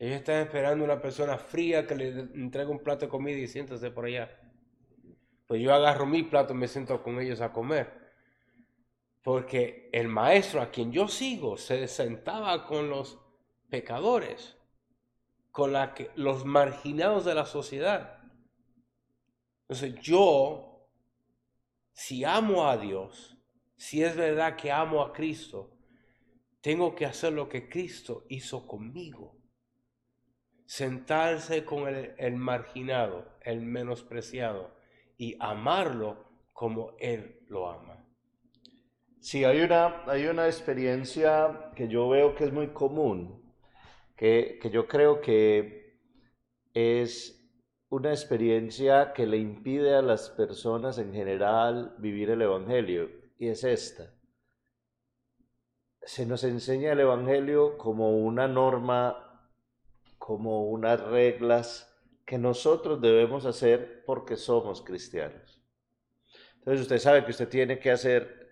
[0.02, 3.92] Ellos están esperando una persona fría que le entregue un plato de comida y siéntase
[3.92, 4.36] por allá.
[5.46, 8.10] Pues yo agarro mi plato y me siento con ellos a comer.
[9.22, 13.20] Porque el maestro a quien yo sigo se sentaba con los
[13.70, 14.56] pecadores,
[15.52, 18.18] con la que, los marginados de la sociedad.
[19.68, 20.84] Entonces yo,
[21.92, 23.36] si amo a Dios,
[23.76, 25.76] si es verdad que amo a Cristo,
[26.60, 29.40] tengo que hacer lo que Cristo hizo conmigo.
[30.72, 34.70] Sentarse con el, marginado, el menospreciado,
[35.18, 38.02] y amarlo como Él lo ama.
[39.20, 43.52] Sí, hay una, hay una experiencia que yo veo que es muy común,
[44.16, 45.98] que, que yo creo que
[46.72, 47.46] es
[47.90, 53.62] una experiencia que le impide a las personas en general vivir el Evangelio, y es
[53.62, 54.10] esta
[56.04, 59.31] se nos enseña el Evangelio como una norma,
[60.24, 61.92] como unas reglas
[62.24, 65.60] que nosotros debemos hacer porque somos cristianos.
[66.58, 68.48] Entonces usted sabe que usted tiene que hacer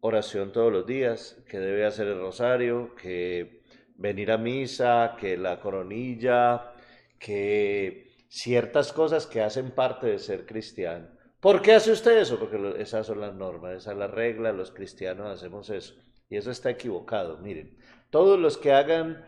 [0.00, 3.62] oración todos los días, que debe hacer el rosario, que
[3.94, 6.74] venir a misa, que la coronilla,
[7.18, 11.08] que ciertas cosas que hacen parte de ser cristiano.
[11.40, 12.38] ¿Por qué hace usted eso?
[12.38, 15.94] Porque esas son las normas, esas son las reglas, los cristianos hacemos eso.
[16.28, 17.38] Y eso está equivocado.
[17.38, 17.78] Miren,
[18.10, 19.24] todos los que hagan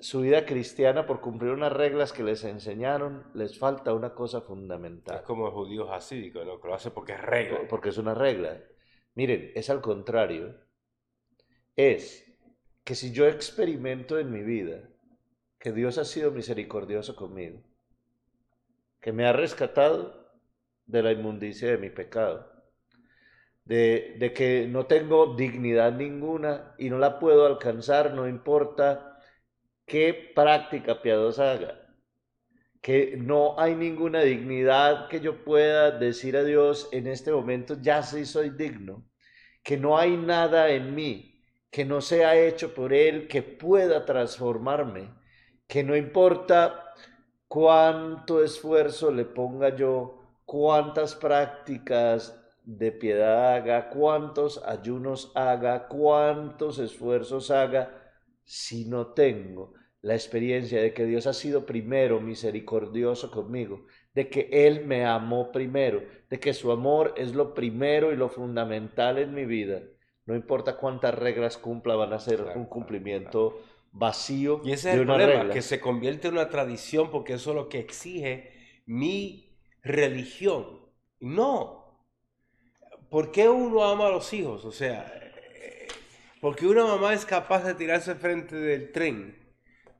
[0.00, 4.44] su vida cristiana por cumplir unas reglas que les enseñaron, les falta una cosa Es
[4.44, 5.22] fundamental.
[5.24, 6.60] como el judío hasídico, ¿no?
[6.60, 7.58] Que lo hace porque es regla.
[7.58, 8.60] por- Porque es una regla.
[9.14, 10.54] Miren, es al contrario.
[11.76, 12.24] Es
[12.84, 14.88] que si yo experimento en mi vida
[15.58, 17.60] que Dios ha sido misericordioso conmigo,
[19.00, 20.28] que me ha rescatado
[20.86, 22.50] de la inmundicia de mi pecado,
[23.64, 29.07] de, de que no tengo dignidad ninguna y no la puedo alcanzar, no importa
[29.88, 31.80] qué práctica piadosa haga,
[32.80, 38.02] que no hay ninguna dignidad que yo pueda decir a Dios en este momento, ya
[38.02, 39.04] sí soy digno,
[39.64, 41.28] que no hay nada en mí
[41.70, 45.10] que no sea hecho por Él que pueda transformarme,
[45.66, 46.94] que no importa
[47.46, 57.50] cuánto esfuerzo le ponga yo, cuántas prácticas de piedad haga, cuántos ayunos haga, cuántos esfuerzos
[57.50, 58.07] haga,
[58.48, 64.48] si no tengo la experiencia de que Dios ha sido primero misericordioso conmigo, de que
[64.52, 69.34] Él me amó primero, de que su amor es lo primero y lo fundamental en
[69.34, 69.82] mi vida.
[70.26, 73.60] No importa cuántas reglas cumpla, van a ser Claro, un claro, cumplimiento
[73.92, 75.54] vacío Y ese de es el una problema, regla.
[75.54, 78.52] que se convierte en una tradición porque eso es lo que exige
[78.86, 80.80] mi religión.
[81.20, 82.06] No.
[83.10, 84.64] ¿Por qué uno ama a los hijos?
[84.64, 85.17] O sea,
[86.40, 89.36] porque una mamá es capaz de tirarse frente del tren,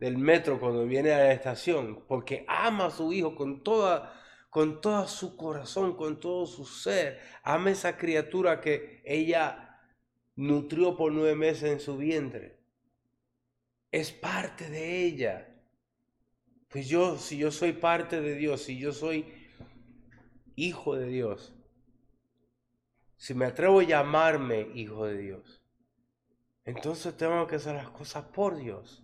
[0.00, 4.14] del metro cuando viene a la estación, porque ama a su hijo con toda
[4.50, 7.20] con todo su corazón, con todo su ser.
[7.42, 9.78] Ama esa criatura que ella
[10.36, 12.58] nutrió por nueve meses en su vientre
[13.90, 15.48] es parte de ella.
[16.68, 19.26] Pues yo, si yo soy parte de Dios, si yo soy
[20.54, 21.54] hijo de Dios,
[23.16, 25.57] si me atrevo a llamarme hijo de Dios,
[26.68, 29.02] entonces tengo que hacer las cosas por Dios,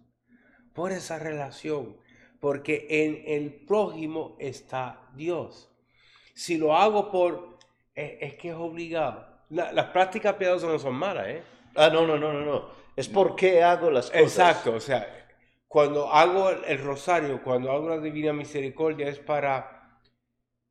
[0.74, 1.96] por esa relación,
[2.40, 5.70] porque en el prójimo está Dios.
[6.34, 7.58] Si lo hago por,
[7.94, 9.26] es, es que es obligado.
[9.50, 11.42] La- las prácticas piadosas no son malas, ¿eh?
[11.76, 12.68] Ah, no, no, no, no, no.
[12.96, 14.22] Es por qué hago las cosas.
[14.22, 15.06] Exacto, o sea,
[15.68, 20.00] cuando hago el, el rosario, cuando hago la Divina Misericordia es para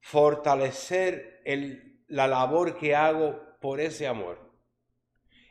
[0.02, 4.43] fortalecer el- la labor que hago por ese amor.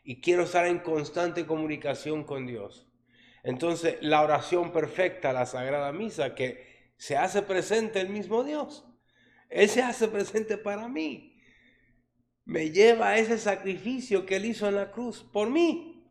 [0.05, 2.88] Y quiero estar en constante comunicación con Dios.
[3.43, 8.85] Entonces, la oración perfecta, la Sagrada Misa, que se hace presente el mismo Dios.
[9.49, 11.41] Él se hace presente para mí.
[12.45, 16.11] Me lleva a ese sacrificio que Él hizo en la cruz por mí.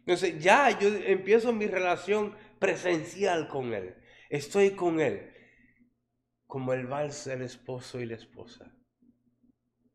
[0.00, 3.94] Entonces ya yo empiezo mi relación presencial con Él.
[4.30, 5.32] Estoy con Él.
[6.46, 8.76] Como el vals del esposo y la esposa.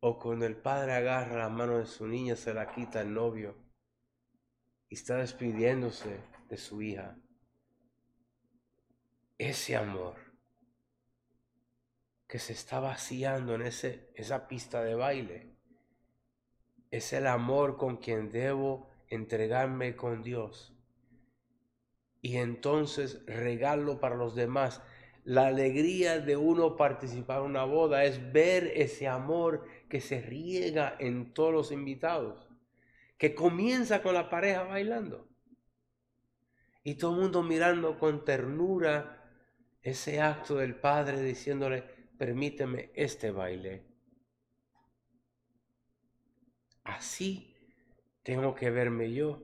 [0.00, 3.56] O cuando el padre agarra la mano de su niña, se la quita el novio
[4.88, 7.16] y está despidiéndose de su hija.
[9.36, 10.16] Ese amor
[12.26, 15.58] que se está vaciando en ese, esa pista de baile
[16.90, 20.74] es el amor con quien debo entregarme con Dios.
[22.20, 24.82] Y entonces regalo para los demás.
[25.24, 30.96] La alegría de uno participar en una boda es ver ese amor que se riega
[30.98, 32.48] en todos los invitados,
[33.16, 35.28] que comienza con la pareja bailando.
[36.84, 39.18] Y todo el mundo mirando con ternura
[39.82, 41.82] ese acto del padre diciéndole,
[42.16, 43.84] permíteme este baile.
[46.84, 47.54] Así
[48.22, 49.42] tengo que verme yo,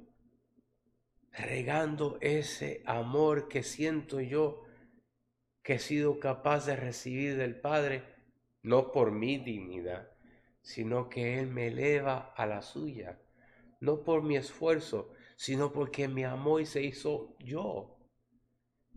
[1.30, 4.64] regando ese amor que siento yo,
[5.62, 8.04] que he sido capaz de recibir del Padre,
[8.62, 10.13] no por mi dignidad,
[10.64, 13.20] sino que Él me eleva a la suya,
[13.80, 17.98] no por mi esfuerzo, sino porque me amó y se hizo yo,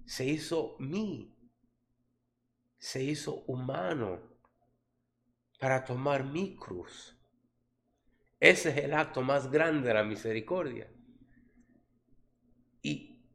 [0.05, 1.37] se hizo mí,
[2.77, 4.21] se hizo humano
[5.59, 7.19] para tomar mi cruz.
[8.39, 10.89] Ese es el acto más grande de la misericordia.
[12.81, 13.25] Y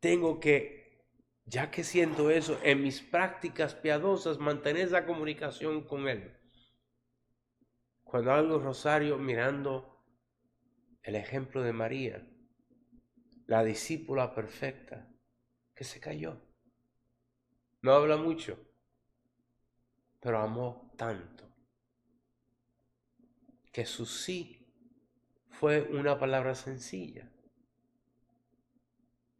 [0.00, 1.04] tengo que,
[1.44, 6.36] ya que siento eso, en mis prácticas piadosas, mantener esa comunicación con Él.
[8.06, 10.00] Cuando hago rosario mirando
[11.02, 12.24] el ejemplo de María,
[13.48, 15.08] la discípula perfecta,
[15.74, 16.40] que se cayó.
[17.82, 18.58] No habla mucho,
[20.20, 21.50] pero amó tanto
[23.72, 24.64] que su sí
[25.48, 27.28] fue una palabra sencilla,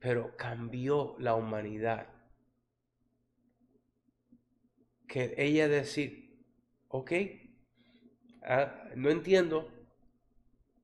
[0.01, 2.09] pero cambió la humanidad.
[5.07, 6.45] Que ella decir,
[6.89, 7.13] ok,
[8.47, 9.69] ah, no entiendo,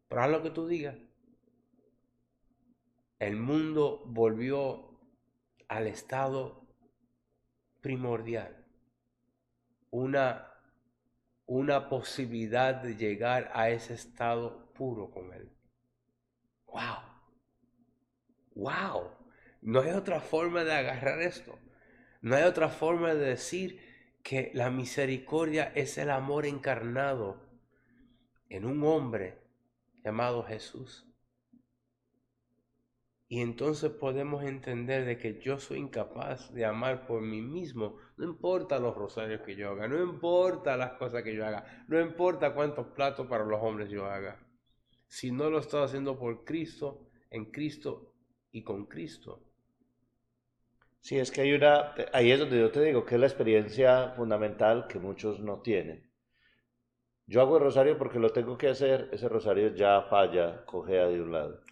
[0.09, 0.97] pero haz lo que tú digas.
[3.19, 4.99] El mundo volvió
[5.69, 6.67] al estado
[7.81, 8.67] primordial,
[9.91, 10.53] una,
[11.47, 15.51] una posibilidad de llegar a ese estado puro con Él.
[16.67, 17.13] ¡Wow!
[18.55, 19.11] ¡Wow!
[19.61, 21.59] No hay otra forma de agarrar esto.
[22.21, 23.81] No hay otra forma de decir
[24.23, 27.52] que la misericordia es el amor encarnado
[28.53, 29.39] en un hombre
[30.05, 31.09] llamado Jesús.
[33.27, 37.97] Y entonces podemos entender de que yo soy incapaz de amar por mí mismo.
[38.19, 41.99] No importa los rosarios que yo haga, no importa las cosas que yo haga, no
[41.99, 44.39] importa cuántos platos para los hombres yo haga.
[45.07, 48.13] Si no lo estoy haciendo por Cristo, en Cristo
[48.51, 49.43] y con Cristo.
[51.01, 54.11] Sí, es que hay una, ahí es donde yo te digo que es la experiencia
[54.11, 56.12] fundamental que muchos no tienen.
[57.33, 61.23] Yo hago el rosario porque lo tengo que hacer, ese rosario ya falla, cojea de
[61.23, 61.63] un lado.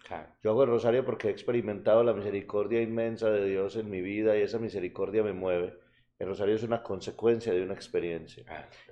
[0.41, 4.35] Yo hago el rosario porque he experimentado la misericordia inmensa de Dios en mi vida
[4.35, 5.75] y esa misericordia me mueve.
[6.17, 8.43] El rosario es una consecuencia de una experiencia.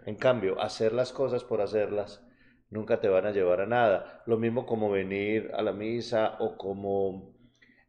[0.05, 2.23] En cambio, hacer las cosas por hacerlas
[2.69, 4.21] nunca te van a llevar a nada.
[4.27, 7.33] Lo mismo como venir a la misa o como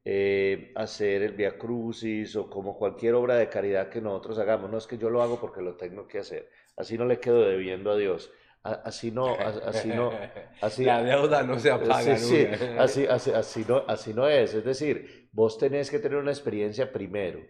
[0.07, 4.71] eh, hacer el Via Crucis o como cualquier obra de caridad que nosotros hagamos.
[4.71, 6.49] No es que yo lo hago porque lo tengo que hacer.
[6.79, 8.33] Así no le quedo debiendo a Dios.
[8.63, 9.35] Así no,
[9.67, 10.13] así no,
[10.61, 12.17] así, la deuda no se apaga.
[12.19, 12.47] Sí,
[12.79, 14.55] así, así, así, no, así no es.
[14.55, 17.41] Es decir, vos tenés que tener una experiencia primero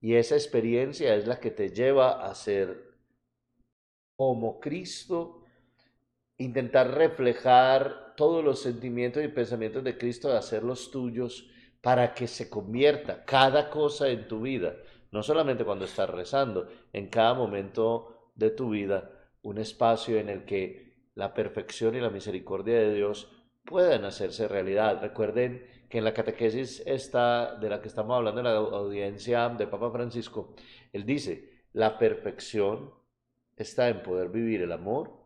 [0.00, 2.90] y esa experiencia es la que te lleva a ser
[4.16, 5.42] como Cristo,
[6.38, 11.50] intentar reflejar todos los sentimientos y pensamientos de Cristo, de hacerlos tuyos
[11.80, 14.76] para que se convierta cada cosa en tu vida,
[15.10, 19.10] no solamente cuando estás rezando, en cada momento de tu vida
[19.42, 23.30] un espacio en el que la perfección y la misericordia de Dios
[23.64, 25.00] puedan hacerse realidad.
[25.00, 29.66] Recuerden que en la catequesis esta de la que estamos hablando en la audiencia de
[29.66, 30.54] Papa Francisco,
[30.92, 32.92] él dice, la perfección
[33.56, 35.20] está en poder vivir el amor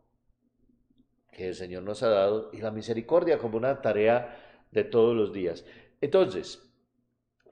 [1.32, 5.32] que el Señor nos ha dado y la misericordia como una tarea de todos los
[5.32, 5.64] días.
[6.00, 6.62] Entonces,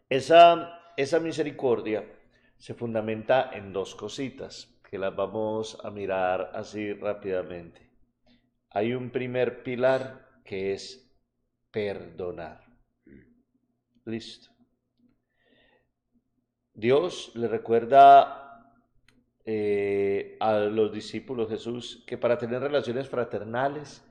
[0.08, 2.04] esa, esa misericordia
[2.58, 7.80] se fundamenta en dos cositas que las vamos a mirar así rápidamente.
[8.68, 11.10] Hay un primer pilar que es
[11.70, 12.60] perdonar.
[14.04, 14.50] Listo.
[16.74, 18.70] Dios le recuerda
[19.46, 24.06] eh, a los discípulos Jesús que para tener relaciones fraternales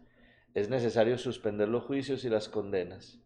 [0.55, 3.21] es necesario suspender los juicios y las condenas.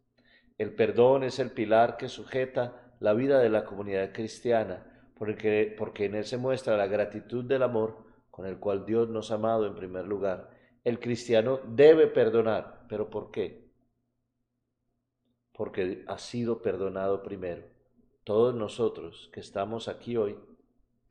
[0.58, 6.06] El perdón es el pilar que sujeta la vida de la comunidad cristiana porque, porque
[6.06, 7.98] en él se muestra la gratitud del amor
[8.30, 10.50] con el cual Dios nos ha amado en primer lugar.
[10.84, 13.66] El cristiano debe perdonar, pero ¿por qué?
[15.54, 17.64] Porque ha sido perdonado primero.
[18.26, 20.38] Todos nosotros que estamos aquí hoy,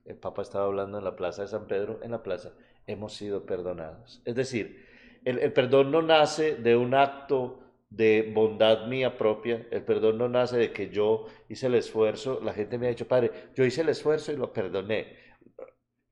[0.05, 2.53] el Papa estaba hablando en la plaza de San Pedro, en la plaza,
[2.87, 4.21] hemos sido perdonados.
[4.27, 4.85] Es decir,
[5.25, 7.64] el, el perdón no nace de un acto
[7.97, 9.67] de bondad mía propia.
[9.71, 12.41] El perdón no nace de que yo hice el esfuerzo.
[12.43, 15.17] La gente me ha dicho, padre, yo hice el esfuerzo y lo perdoné.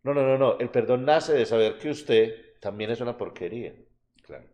[0.02, 0.58] No, no, no, no.
[0.58, 3.74] El perdón nace de saber que usted también es una porquería.
[4.22, 4.46] Claro.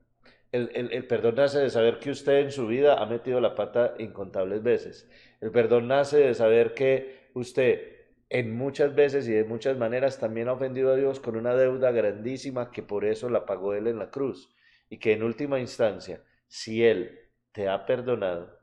[0.52, 3.54] El, el, el, perdón nace de saber que usted en su vida ha metido la
[3.54, 5.08] pata incontables veces.
[5.40, 7.96] El perdón nace de saber que usted
[8.30, 11.90] en muchas veces y de muchas maneras también ha ofendido a Dios con una deuda
[11.92, 14.54] grandísima que por eso la pagó Él en la cruz.
[14.90, 17.18] Y que en última instancia si Él
[17.52, 18.58] te ha perdonado,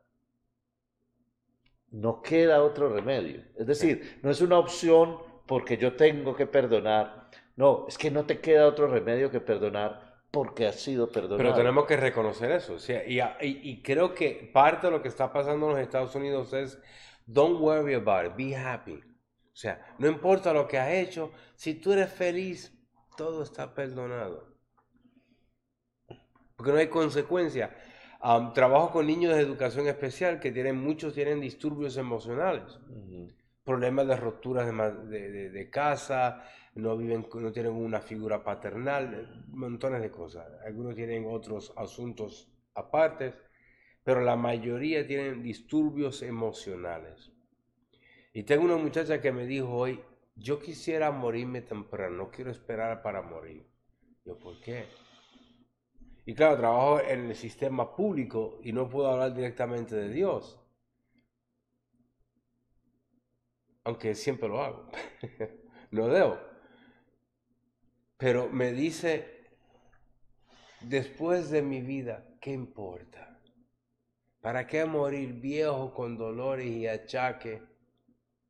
[1.92, 3.44] no queda otro remedio.
[3.56, 5.18] Es decir, no es una opción
[5.48, 7.30] porque yo tengo que perdonar.
[7.56, 11.38] No, es que no te queda otro remedio que perdonar porque has sido perdonado.
[11.38, 12.76] Pero tenemos que reconocer eso.
[13.08, 16.78] y, y, creo que parte de lo que está pasando en los Estados Unidos es,
[17.26, 18.96] don't worry about it, be happy.
[18.96, 22.78] O sea, no importa lo que has hecho, si tú eres feliz,
[23.16, 24.55] todo está perdonado
[26.56, 27.76] porque no hay consecuencia.
[28.54, 32.80] trabajo con niños de educación especial que tienen, muchos tienen disturbios emocionales,
[33.64, 34.68] problemas de rupturas
[35.10, 36.44] de, de, casa,
[36.76, 40.48] no, viven, no tienen una figura paternal, montones de cosas.
[40.66, 43.34] Algunos tienen otros asuntos aparte,
[44.04, 47.32] pero la mayoría tienen disturbios emocionales.
[48.34, 50.00] Y tengo una muchacha que me dijo hoy,
[50.36, 53.66] yo quisiera morirme temprano, no quiero esperar para morir.
[54.26, 54.86] Yo, ¿por qué?
[56.26, 60.60] Y claro, trabajo en el sistema público y no puedo hablar directamente de Dios.
[63.84, 64.90] Aunque siempre lo hago.
[65.92, 66.40] no debo.
[68.18, 69.46] Pero me dice,
[70.82, 73.40] después de mi vida, ¿qué importa?
[74.42, 77.62] ¿Para qué morir viejo con dolores y achaque?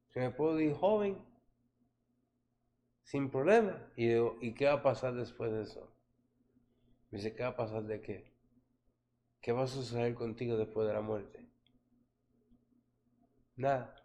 [0.09, 1.17] Se me puedo ir joven,
[3.03, 3.91] sin problema.
[3.97, 5.94] Y digo, ¿y qué va a pasar después de eso?
[7.09, 8.35] Me dice, ¿qué va a pasar de qué?
[9.41, 11.47] ¿Qué va a suceder contigo después de la muerte?
[13.55, 13.95] Nada.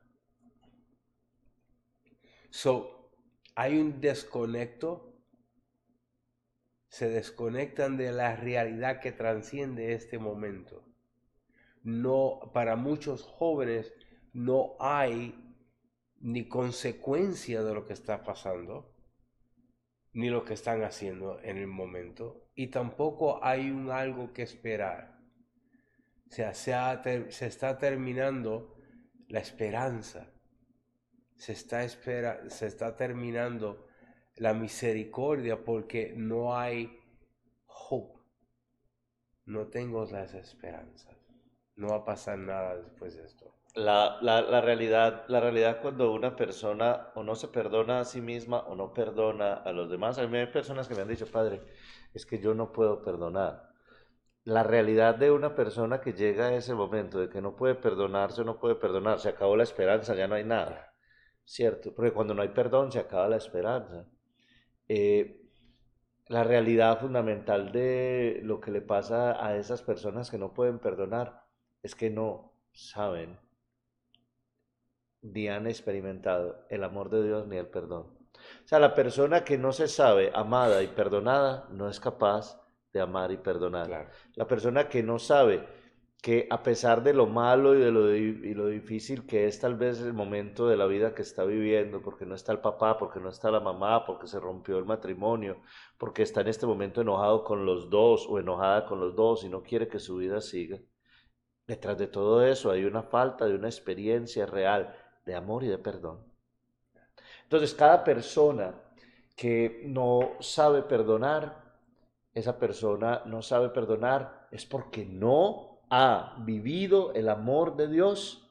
[2.50, 3.10] So,
[3.54, 5.06] hay un desconecto.
[6.88, 10.84] Se desconectan de la realidad que transciende este momento.
[11.82, 13.92] No, para muchos jóvenes
[14.32, 15.56] no hay
[16.20, 18.94] ni consecuencia de lo que está pasando,
[20.12, 25.18] ni lo que están haciendo en el momento, y tampoco hay un algo que esperar.
[26.28, 28.76] O sea, se, se está terminando
[29.28, 30.32] la esperanza,
[31.36, 33.86] se está terminando
[34.36, 36.98] la misericordia porque no hay
[37.66, 38.18] hope,
[39.46, 41.16] no tengo las esperanzas,
[41.76, 43.59] no va a pasar nada después de esto.
[43.74, 48.60] La, la, realidad, la realidad cuando una persona o no se perdona a sí misma
[48.60, 51.62] o no perdona a los demás, a mí hay personas que me han dicho, padre,
[52.12, 53.70] es que yo no puedo perdonar.
[54.44, 58.40] La realidad de una persona que llega a ese momento de que no puede perdonarse
[58.40, 60.94] o no puede perdonar, se acabó la esperanza, ya no hay nada,
[61.44, 61.94] ¿cierto?
[61.94, 64.06] Porque cuando no hay perdón se acaba la esperanza.
[64.88, 65.40] Eh,
[66.26, 71.44] la realidad fundamental de lo que le pasa a esas personas que no pueden perdonar
[71.82, 73.38] es que no saben
[75.22, 78.18] ni han experimentado el amor de Dios ni el perdón.
[78.64, 82.60] O sea, la persona que no se sabe amada y perdonada no es capaz
[82.92, 84.10] de amar y perdonar.
[84.34, 85.66] La persona que no sabe
[86.22, 89.76] que a pesar de lo malo y de lo, y lo difícil que es tal
[89.76, 93.20] vez el momento de la vida que está viviendo, porque no está el papá, porque
[93.20, 95.62] no está la mamá, porque se rompió el matrimonio,
[95.98, 99.48] porque está en este momento enojado con los dos o enojada con los dos y
[99.48, 100.78] no quiere que su vida siga.
[101.66, 104.94] Detrás de todo eso hay una falta de una experiencia real
[105.24, 106.18] de amor y de perdón.
[107.44, 108.74] Entonces, cada persona
[109.36, 111.64] que no sabe perdonar,
[112.34, 118.48] esa persona no sabe perdonar es porque no ha vivido el amor de Dios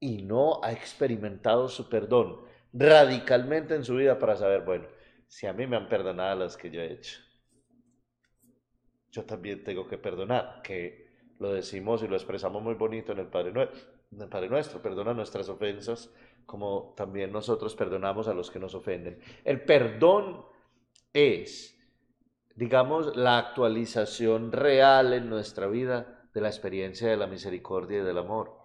[0.00, 2.40] y no ha experimentado su perdón
[2.72, 4.86] radicalmente en su vida para saber, bueno,
[5.28, 7.20] si a mí me han perdonado las que yo he hecho,
[9.12, 13.28] yo también tengo que perdonar, que lo decimos y lo expresamos muy bonito en el
[13.28, 13.93] Padre Nuestro
[14.30, 16.10] Padre nuestro, perdona nuestras ofensas
[16.46, 19.18] como también nosotros perdonamos a los que nos ofenden.
[19.44, 20.44] El perdón
[21.12, 21.78] es,
[22.54, 28.18] digamos, la actualización real en nuestra vida de la experiencia de la misericordia y del
[28.18, 28.64] amor.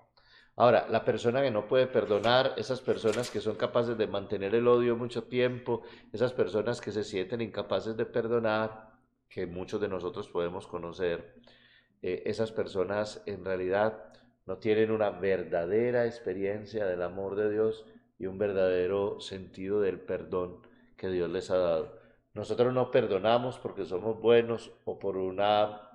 [0.56, 4.68] Ahora, la persona que no puede perdonar, esas personas que son capaces de mantener el
[4.68, 8.90] odio mucho tiempo, esas personas que se sienten incapaces de perdonar,
[9.30, 11.36] que muchos de nosotros podemos conocer,
[12.02, 14.12] eh, esas personas en realidad
[14.50, 17.86] no tienen una verdadera experiencia del amor de Dios
[18.18, 20.58] y un verdadero sentido del perdón
[20.98, 22.00] que Dios les ha dado.
[22.34, 25.92] Nosotros no perdonamos porque somos buenos o por una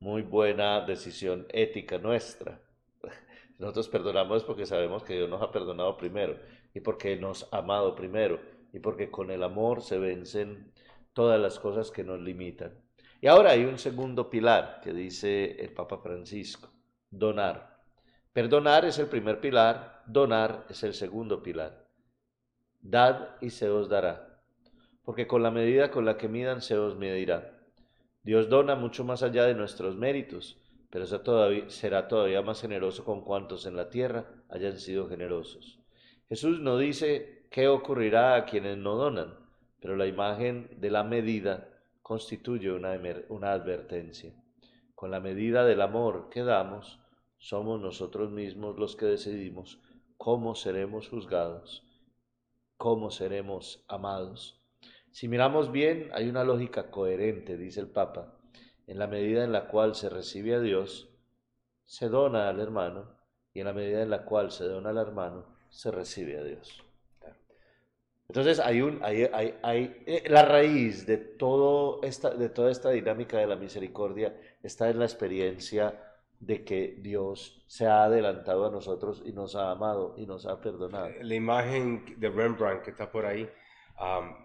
[0.00, 2.58] muy buena decisión ética nuestra.
[3.58, 6.38] Nosotros perdonamos porque sabemos que Dios nos ha perdonado primero
[6.72, 8.40] y porque nos ha amado primero
[8.72, 10.72] y porque con el amor se vencen
[11.12, 12.72] todas las cosas que nos limitan.
[13.20, 16.70] Y ahora hay un segundo pilar que dice el Papa Francisco
[17.10, 17.78] donar.
[18.32, 21.86] Perdonar es el primer pilar, donar es el segundo pilar.
[22.80, 24.42] Dad y se os dará,
[25.04, 27.58] porque con la medida con la que midan se os medirá.
[28.22, 33.66] Dios dona mucho más allá de nuestros méritos, pero será todavía más generoso con cuantos
[33.66, 35.78] en la tierra hayan sido generosos.
[36.28, 39.34] Jesús no dice qué ocurrirá a quienes no donan,
[39.80, 41.68] pero la imagen de la medida
[42.02, 42.98] constituye una,
[43.28, 44.32] una advertencia.
[44.98, 46.98] Con la medida del amor que damos,
[47.38, 49.78] somos nosotros mismos los que decidimos
[50.16, 51.86] cómo seremos juzgados,
[52.76, 54.60] cómo seremos amados.
[55.12, 58.34] Si miramos bien, hay una lógica coherente, dice el Papa,
[58.88, 61.08] en la medida en la cual se recibe a Dios,
[61.84, 63.14] se dona al hermano,
[63.54, 66.82] y en la medida en la cual se dona al hermano, se recibe a Dios.
[68.26, 69.30] Entonces hay un, hay,
[69.62, 74.90] hay, eh, la raíz de, todo esta, de toda esta dinámica de la misericordia está
[74.90, 76.08] en la experiencia
[76.40, 80.60] de que Dios se ha adelantado a nosotros y nos ha amado y nos ha
[80.60, 81.10] perdonado.
[81.20, 83.48] La imagen de Rembrandt que está por ahí,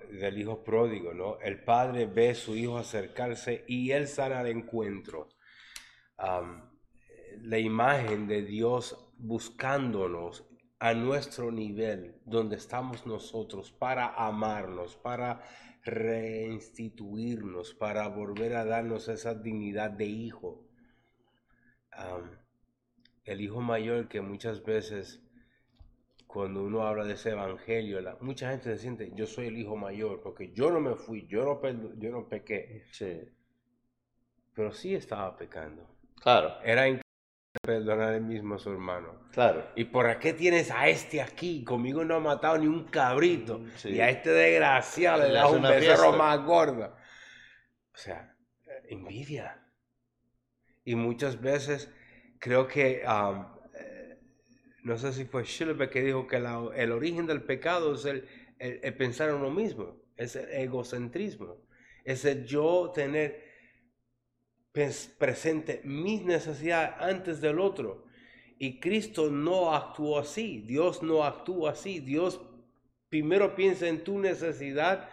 [0.09, 1.37] del hijo pródigo, ¿no?
[1.39, 5.29] El padre ve a su hijo acercarse y él sale al encuentro.
[7.41, 10.45] la imagen de Dios buscándonos
[10.79, 15.41] a nuestro nivel, donde estamos nosotros, para amarnos, para
[15.83, 20.65] reinstituirnos, para volver a darnos esa dignidad de hijo.
[23.25, 25.21] el hijo mayor que muchas veces
[26.27, 29.77] cuando uno habla de ese evangelio, la- mucha gente se siente, yo soy el hijo
[29.77, 31.61] mayor, porque yo no me fui, yo no,
[31.97, 33.33] yo no pequé, Sí,
[34.55, 35.87] pero sí estaba pecando.
[36.21, 36.87] claro, Era
[37.63, 39.27] perdonar el mismo a su hermano.
[39.31, 39.67] claro.
[39.75, 41.63] ¿Y por qué tienes a este aquí?
[41.63, 43.59] Conmigo no ha matado ni un cabrito.
[43.59, 43.89] Mm, sí.
[43.89, 46.95] Y a este desgraciado le das un becerro más gorda.
[47.93, 48.35] O sea,
[48.89, 49.59] envidia.
[50.83, 51.91] Y muchas veces
[52.39, 53.45] creo que, um,
[53.75, 54.19] eh,
[54.83, 58.27] no sé si fue Schillerbeck que dijo que la- el origen del pecado es el,
[58.59, 61.57] el- el pensar en uno mismo, es el egocentrismo,
[62.03, 63.42] es el yo tener
[64.73, 68.05] presente mis necesidades antes del otro.
[68.57, 72.41] Y Cristo no actuó así, Dios no actúa así, Dios
[73.09, 75.09] primero piensa en tu necesidad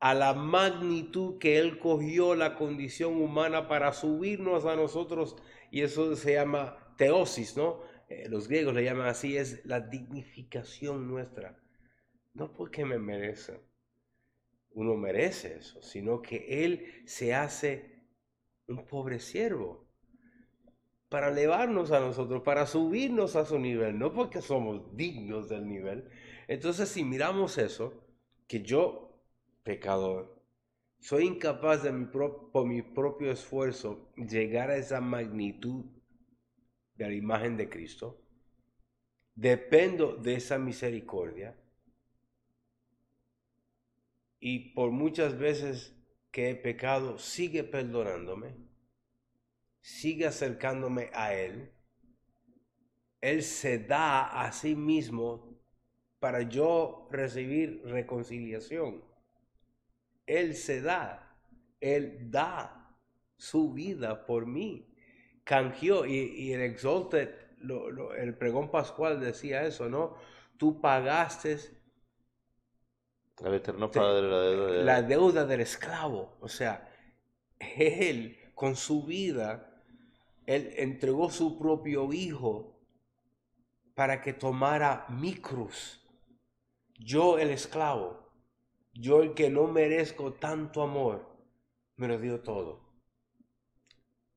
[0.00, 5.36] a la magnitud que Él cogió la condición humana para subirnos a nosotros
[5.70, 7.80] y eso se llama teosis, ¿no?
[8.08, 11.58] Eh, los griegos le llaman así, es la dignificación nuestra.
[12.34, 13.60] No porque me merece,
[14.70, 17.93] uno merece eso, sino que Él se hace
[18.66, 19.86] un pobre siervo
[21.08, 26.08] para elevarnos a nosotros, para subirnos a su nivel, no porque somos dignos del nivel.
[26.48, 28.04] Entonces, si miramos eso,
[28.48, 29.22] que yo,
[29.62, 30.42] pecador,
[30.98, 35.84] soy incapaz de mi por mi propio esfuerzo llegar a esa magnitud
[36.96, 38.20] de la imagen de Cristo,
[39.34, 41.56] dependo de esa misericordia
[44.40, 45.96] y por muchas veces
[46.34, 48.56] que he pecado, sigue perdonándome,
[49.80, 51.70] sigue acercándome a Él.
[53.20, 55.56] Él se da a sí mismo
[56.18, 59.04] para yo recibir reconciliación.
[60.26, 61.38] Él se da,
[61.80, 62.92] Él da
[63.36, 64.92] su vida por mí.
[65.44, 67.28] Canjeó y, y el Exalted,
[68.18, 70.16] el pregón pascual decía eso, ¿no?
[70.58, 71.58] Tú pagaste
[73.42, 76.36] El eterno Te- Padre, la deuda de la deuda del esclavo.
[76.40, 76.88] O sea,
[77.58, 79.82] él con su vida,
[80.46, 82.80] él entregó su propio hijo
[83.94, 85.78] para que tomara mi cruz.
[86.98, 88.30] Yo el esclavo,
[88.94, 91.26] yo el que no merezco tanto amor,
[91.96, 92.80] me lo dio todo.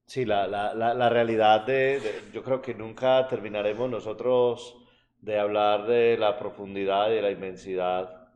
[0.05, 4.77] Sí, la, la, la, la realidad de, de- yo creo que nunca terminaremos nosotros
[5.19, 8.26] de hablar de la profundidad y de la inmensidad,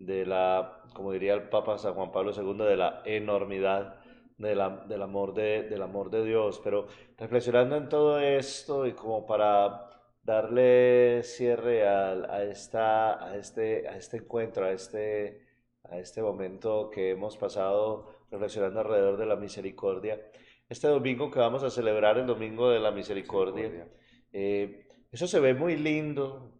[0.00, 3.96] de la, como diría el Papa San Juan Pablo II, de la enormidad
[4.38, 6.60] de la- del amor de, del amor de Dios.
[6.64, 6.86] Pero
[7.18, 9.86] reflexionando en todo esto y como para
[10.22, 15.46] darle cierre al- a, esta, a, este, a este encuentro, a este,
[15.84, 20.20] a este momento que hemos pasado reflexionando alrededor de la misericordia.
[20.68, 23.88] Este domingo que vamos a celebrar, el Domingo de la Misericordia,
[24.32, 26.52] eh, eso se ve muy lindo,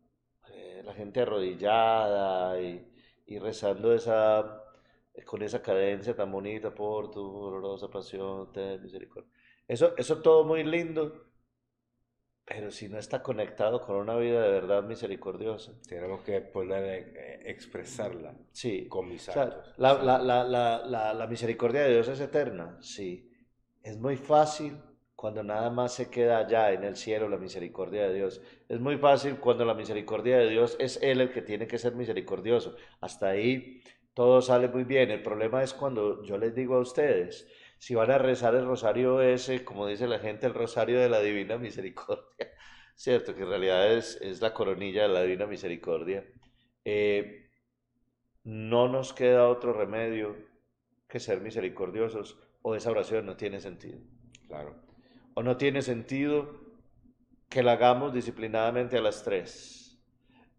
[0.52, 2.84] eh, la gente arrodillada y,
[3.30, 4.64] y rezando esa,
[5.24, 9.30] con esa cadencia tan bonita, por tu dolorosa pasión, ten misericordia.
[9.68, 11.26] Eso, eso todo muy lindo,
[12.44, 16.82] pero si no está conectado con una vida de verdad misericordiosa, Tenemos que poner,
[17.16, 18.88] eh, expresarla sí.
[18.88, 19.74] con mis actos.
[19.78, 23.30] la, la, la, la misericordia de Dios es eterna, sí.
[23.82, 24.76] Es muy fácil
[25.20, 28.40] cuando nada más se queda allá en el cielo la misericordia de Dios.
[28.70, 31.94] Es muy fácil cuando la misericordia de Dios es Él el que tiene que ser
[31.94, 32.74] misericordioso.
[33.02, 33.82] Hasta ahí
[34.14, 35.10] todo sale muy bien.
[35.10, 37.46] El problema es cuando yo les digo a ustedes,
[37.76, 41.20] si van a rezar el rosario ese, como dice la gente, el rosario de la
[41.20, 42.48] divina misericordia,
[42.94, 46.24] cierto, que en realidad es, es la coronilla de la divina misericordia.
[46.86, 47.50] Eh,
[48.44, 50.34] no nos queda otro remedio
[51.06, 53.98] que ser misericordiosos o esa oración no tiene sentido.
[54.48, 54.89] Claro.
[55.42, 56.60] No tiene sentido
[57.48, 60.00] que la hagamos disciplinadamente a las tres.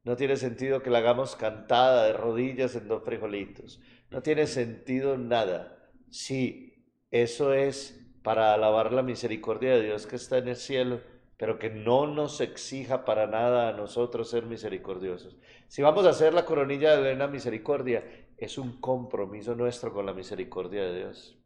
[0.03, 3.82] No tiene sentido que la hagamos cantada de rodillas en dos frijolitos.
[4.09, 5.91] No tiene sentido nada.
[6.09, 11.01] Sí, eso es para alabar la misericordia de Dios que está en el cielo,
[11.38, 15.38] pero que no nos exija para nada a nosotros ser misericordiosos.
[15.67, 18.03] Si vamos a hacer la coronilla de la misericordia,
[18.38, 21.40] es un compromiso nuestro con la misericordia de Dios.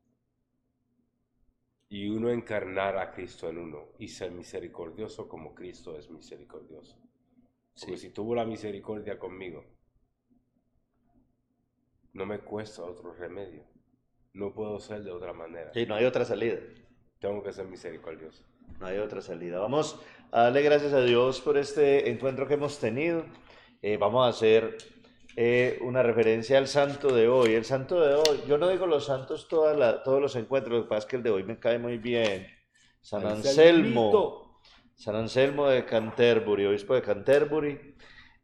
[1.97, 6.97] Y uno encarnar a Cristo en uno y ser misericordioso como Cristo es misericordioso.
[7.79, 8.07] Porque Sí.
[8.07, 9.63] si tuvo la misericordia conmigo,
[12.11, 13.63] no me cuesta otro remedio.
[14.33, 15.71] No puedo ser de otra manera.
[15.73, 16.57] Y no hay otra salida.
[17.19, 18.43] Tengo que ser misericordioso.
[18.77, 19.59] No hay otra salida.
[19.59, 19.97] Vamos
[20.31, 23.25] a darle gracias a Dios por este encuentro que hemos tenido.
[23.81, 24.75] Eh, vamos a hacer
[25.35, 27.53] eh, una referencia al santo de hoy.
[27.53, 30.83] El santo de hoy, yo no digo los santos toda la- todos los encuentros, lo
[30.83, 32.47] que pasa es que el de hoy me cae muy bien.
[33.01, 34.61] San Anselmo,
[34.95, 37.95] San Anselmo de Canterbury, obispo de Canterbury.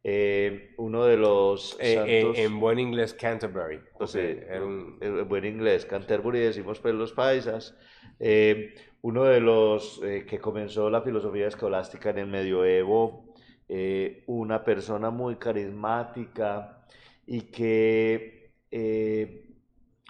[0.04, 2.38] Eh, uno de los Eh, eh, santos...
[2.38, 3.80] en buen inglés, Canterbury.
[4.14, 7.76] era un- en buen inglés, Canterbury decimos pues los paisas,
[8.18, 13.32] eh, uno de los eh, que comenzó la filosofía escolástica en el medioevo,
[13.68, 16.81] eh, una persona muy carismática
[17.32, 19.48] y que, eh,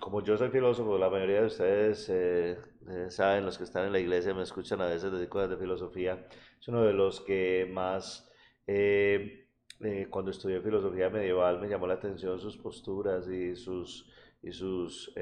[0.01, 2.59] como yo soy filósofo, la mayoría de ustedes eh,
[2.89, 5.57] eh, saben, los que están en la iglesia me escuchan a veces decir cosas de
[5.57, 6.27] filosofía,
[6.61, 8.29] es uno de los que más...
[8.66, 9.39] eh,
[9.81, 14.09] eh, cuando estudié filosofía medieval me llamó la atención sus posturas y sus,
[14.43, 15.12] y sus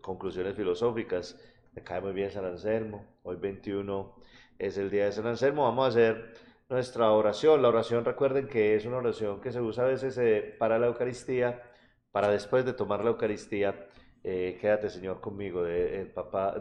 [0.00, 1.38] conclusiones filosóficas.
[1.74, 3.04] Me cae muy bien San Anselmo.
[3.22, 4.14] Hoy 21
[4.58, 5.64] es el día de San Anselmo.
[5.64, 6.34] Vamos a hacer
[6.70, 7.62] nuestra oración.
[7.62, 10.86] La oración, recuerden que es una oración que se usa a veces eh, para la
[10.86, 11.62] Eucaristía,
[12.12, 13.88] para después de tomar la Eucaristía.
[14.24, 16.12] eh, quédate, Señor, conmigo, de, el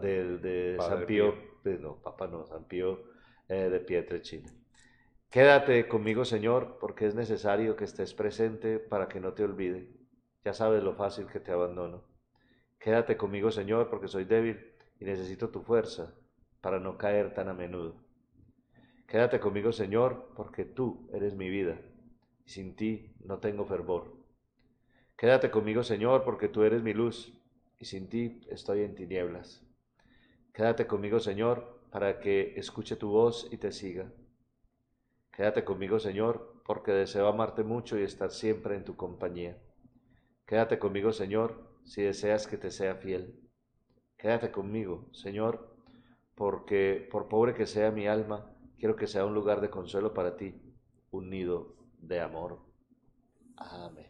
[0.01, 1.34] de, de Padre San Pío,
[1.64, 3.03] de- no, Papa no, San Pío
[3.49, 4.49] eh, de Pietrelcina.
[5.30, 9.89] Quédate conmigo, Señor, porque es necesario que estés presente para que no te olvide.
[10.43, 12.03] Ya sabes lo fácil que te abandono.
[12.80, 14.60] Quédate conmigo, Señor, porque soy débil
[14.99, 16.16] y necesito tu fuerza
[16.62, 17.95] para no caer tan a menudo.
[19.10, 21.82] Quédate conmigo, Señor, porque tú eres mi vida
[22.45, 24.14] y sin ti no tengo fervor.
[25.18, 27.34] Quédate conmigo, Señor, porque tú eres mi luz
[27.80, 29.66] y sin ti estoy en tinieblas.
[30.53, 34.14] Quédate conmigo, Señor, para que escuche tu voz y te siga.
[35.32, 39.57] Quédate conmigo, Señor, porque deseo amarte mucho y estar siempre en tu compañía.
[40.45, 43.39] Quédate conmigo, Señor, si deseas que te sea fiel.
[44.18, 45.76] Quédate conmigo, Señor,
[46.36, 50.36] porque por pobre que sea mi alma, quiero que sea un lugar de consuelo para
[50.36, 50.56] ti,
[51.12, 52.60] un nido de amor.
[53.58, 54.08] Amén.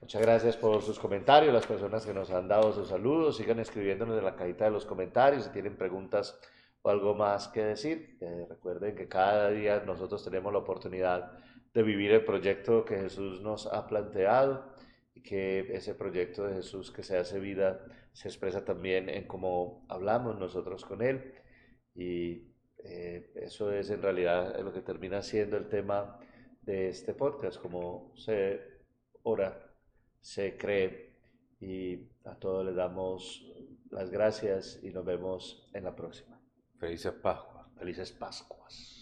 [0.00, 4.18] Muchas gracias por sus comentarios, las personas que nos han dado sus saludos, sigan escribiéndonos
[4.18, 6.38] en la cajita de los comentarios si tienen preguntas
[6.82, 8.16] o algo más que decir.
[8.20, 11.32] Eh, recuerden que cada día nosotros tenemos la oportunidad
[11.74, 14.74] de vivir el proyecto que Jesús nos ha planteado
[15.14, 19.84] y que ese proyecto de Jesús que se hace vida se expresa también en cómo
[19.88, 21.34] hablamos nosotros con Él
[21.94, 22.49] y
[22.84, 26.18] eh, eso es en realidad lo que termina siendo el tema
[26.62, 28.60] de este podcast, como se
[29.22, 29.70] ora,
[30.20, 31.10] se cree
[31.60, 33.46] y a todos les damos
[33.90, 36.40] las gracias y nos vemos en la próxima.
[36.78, 37.66] Felices Pascuas.
[37.76, 38.99] Felices Pascuas.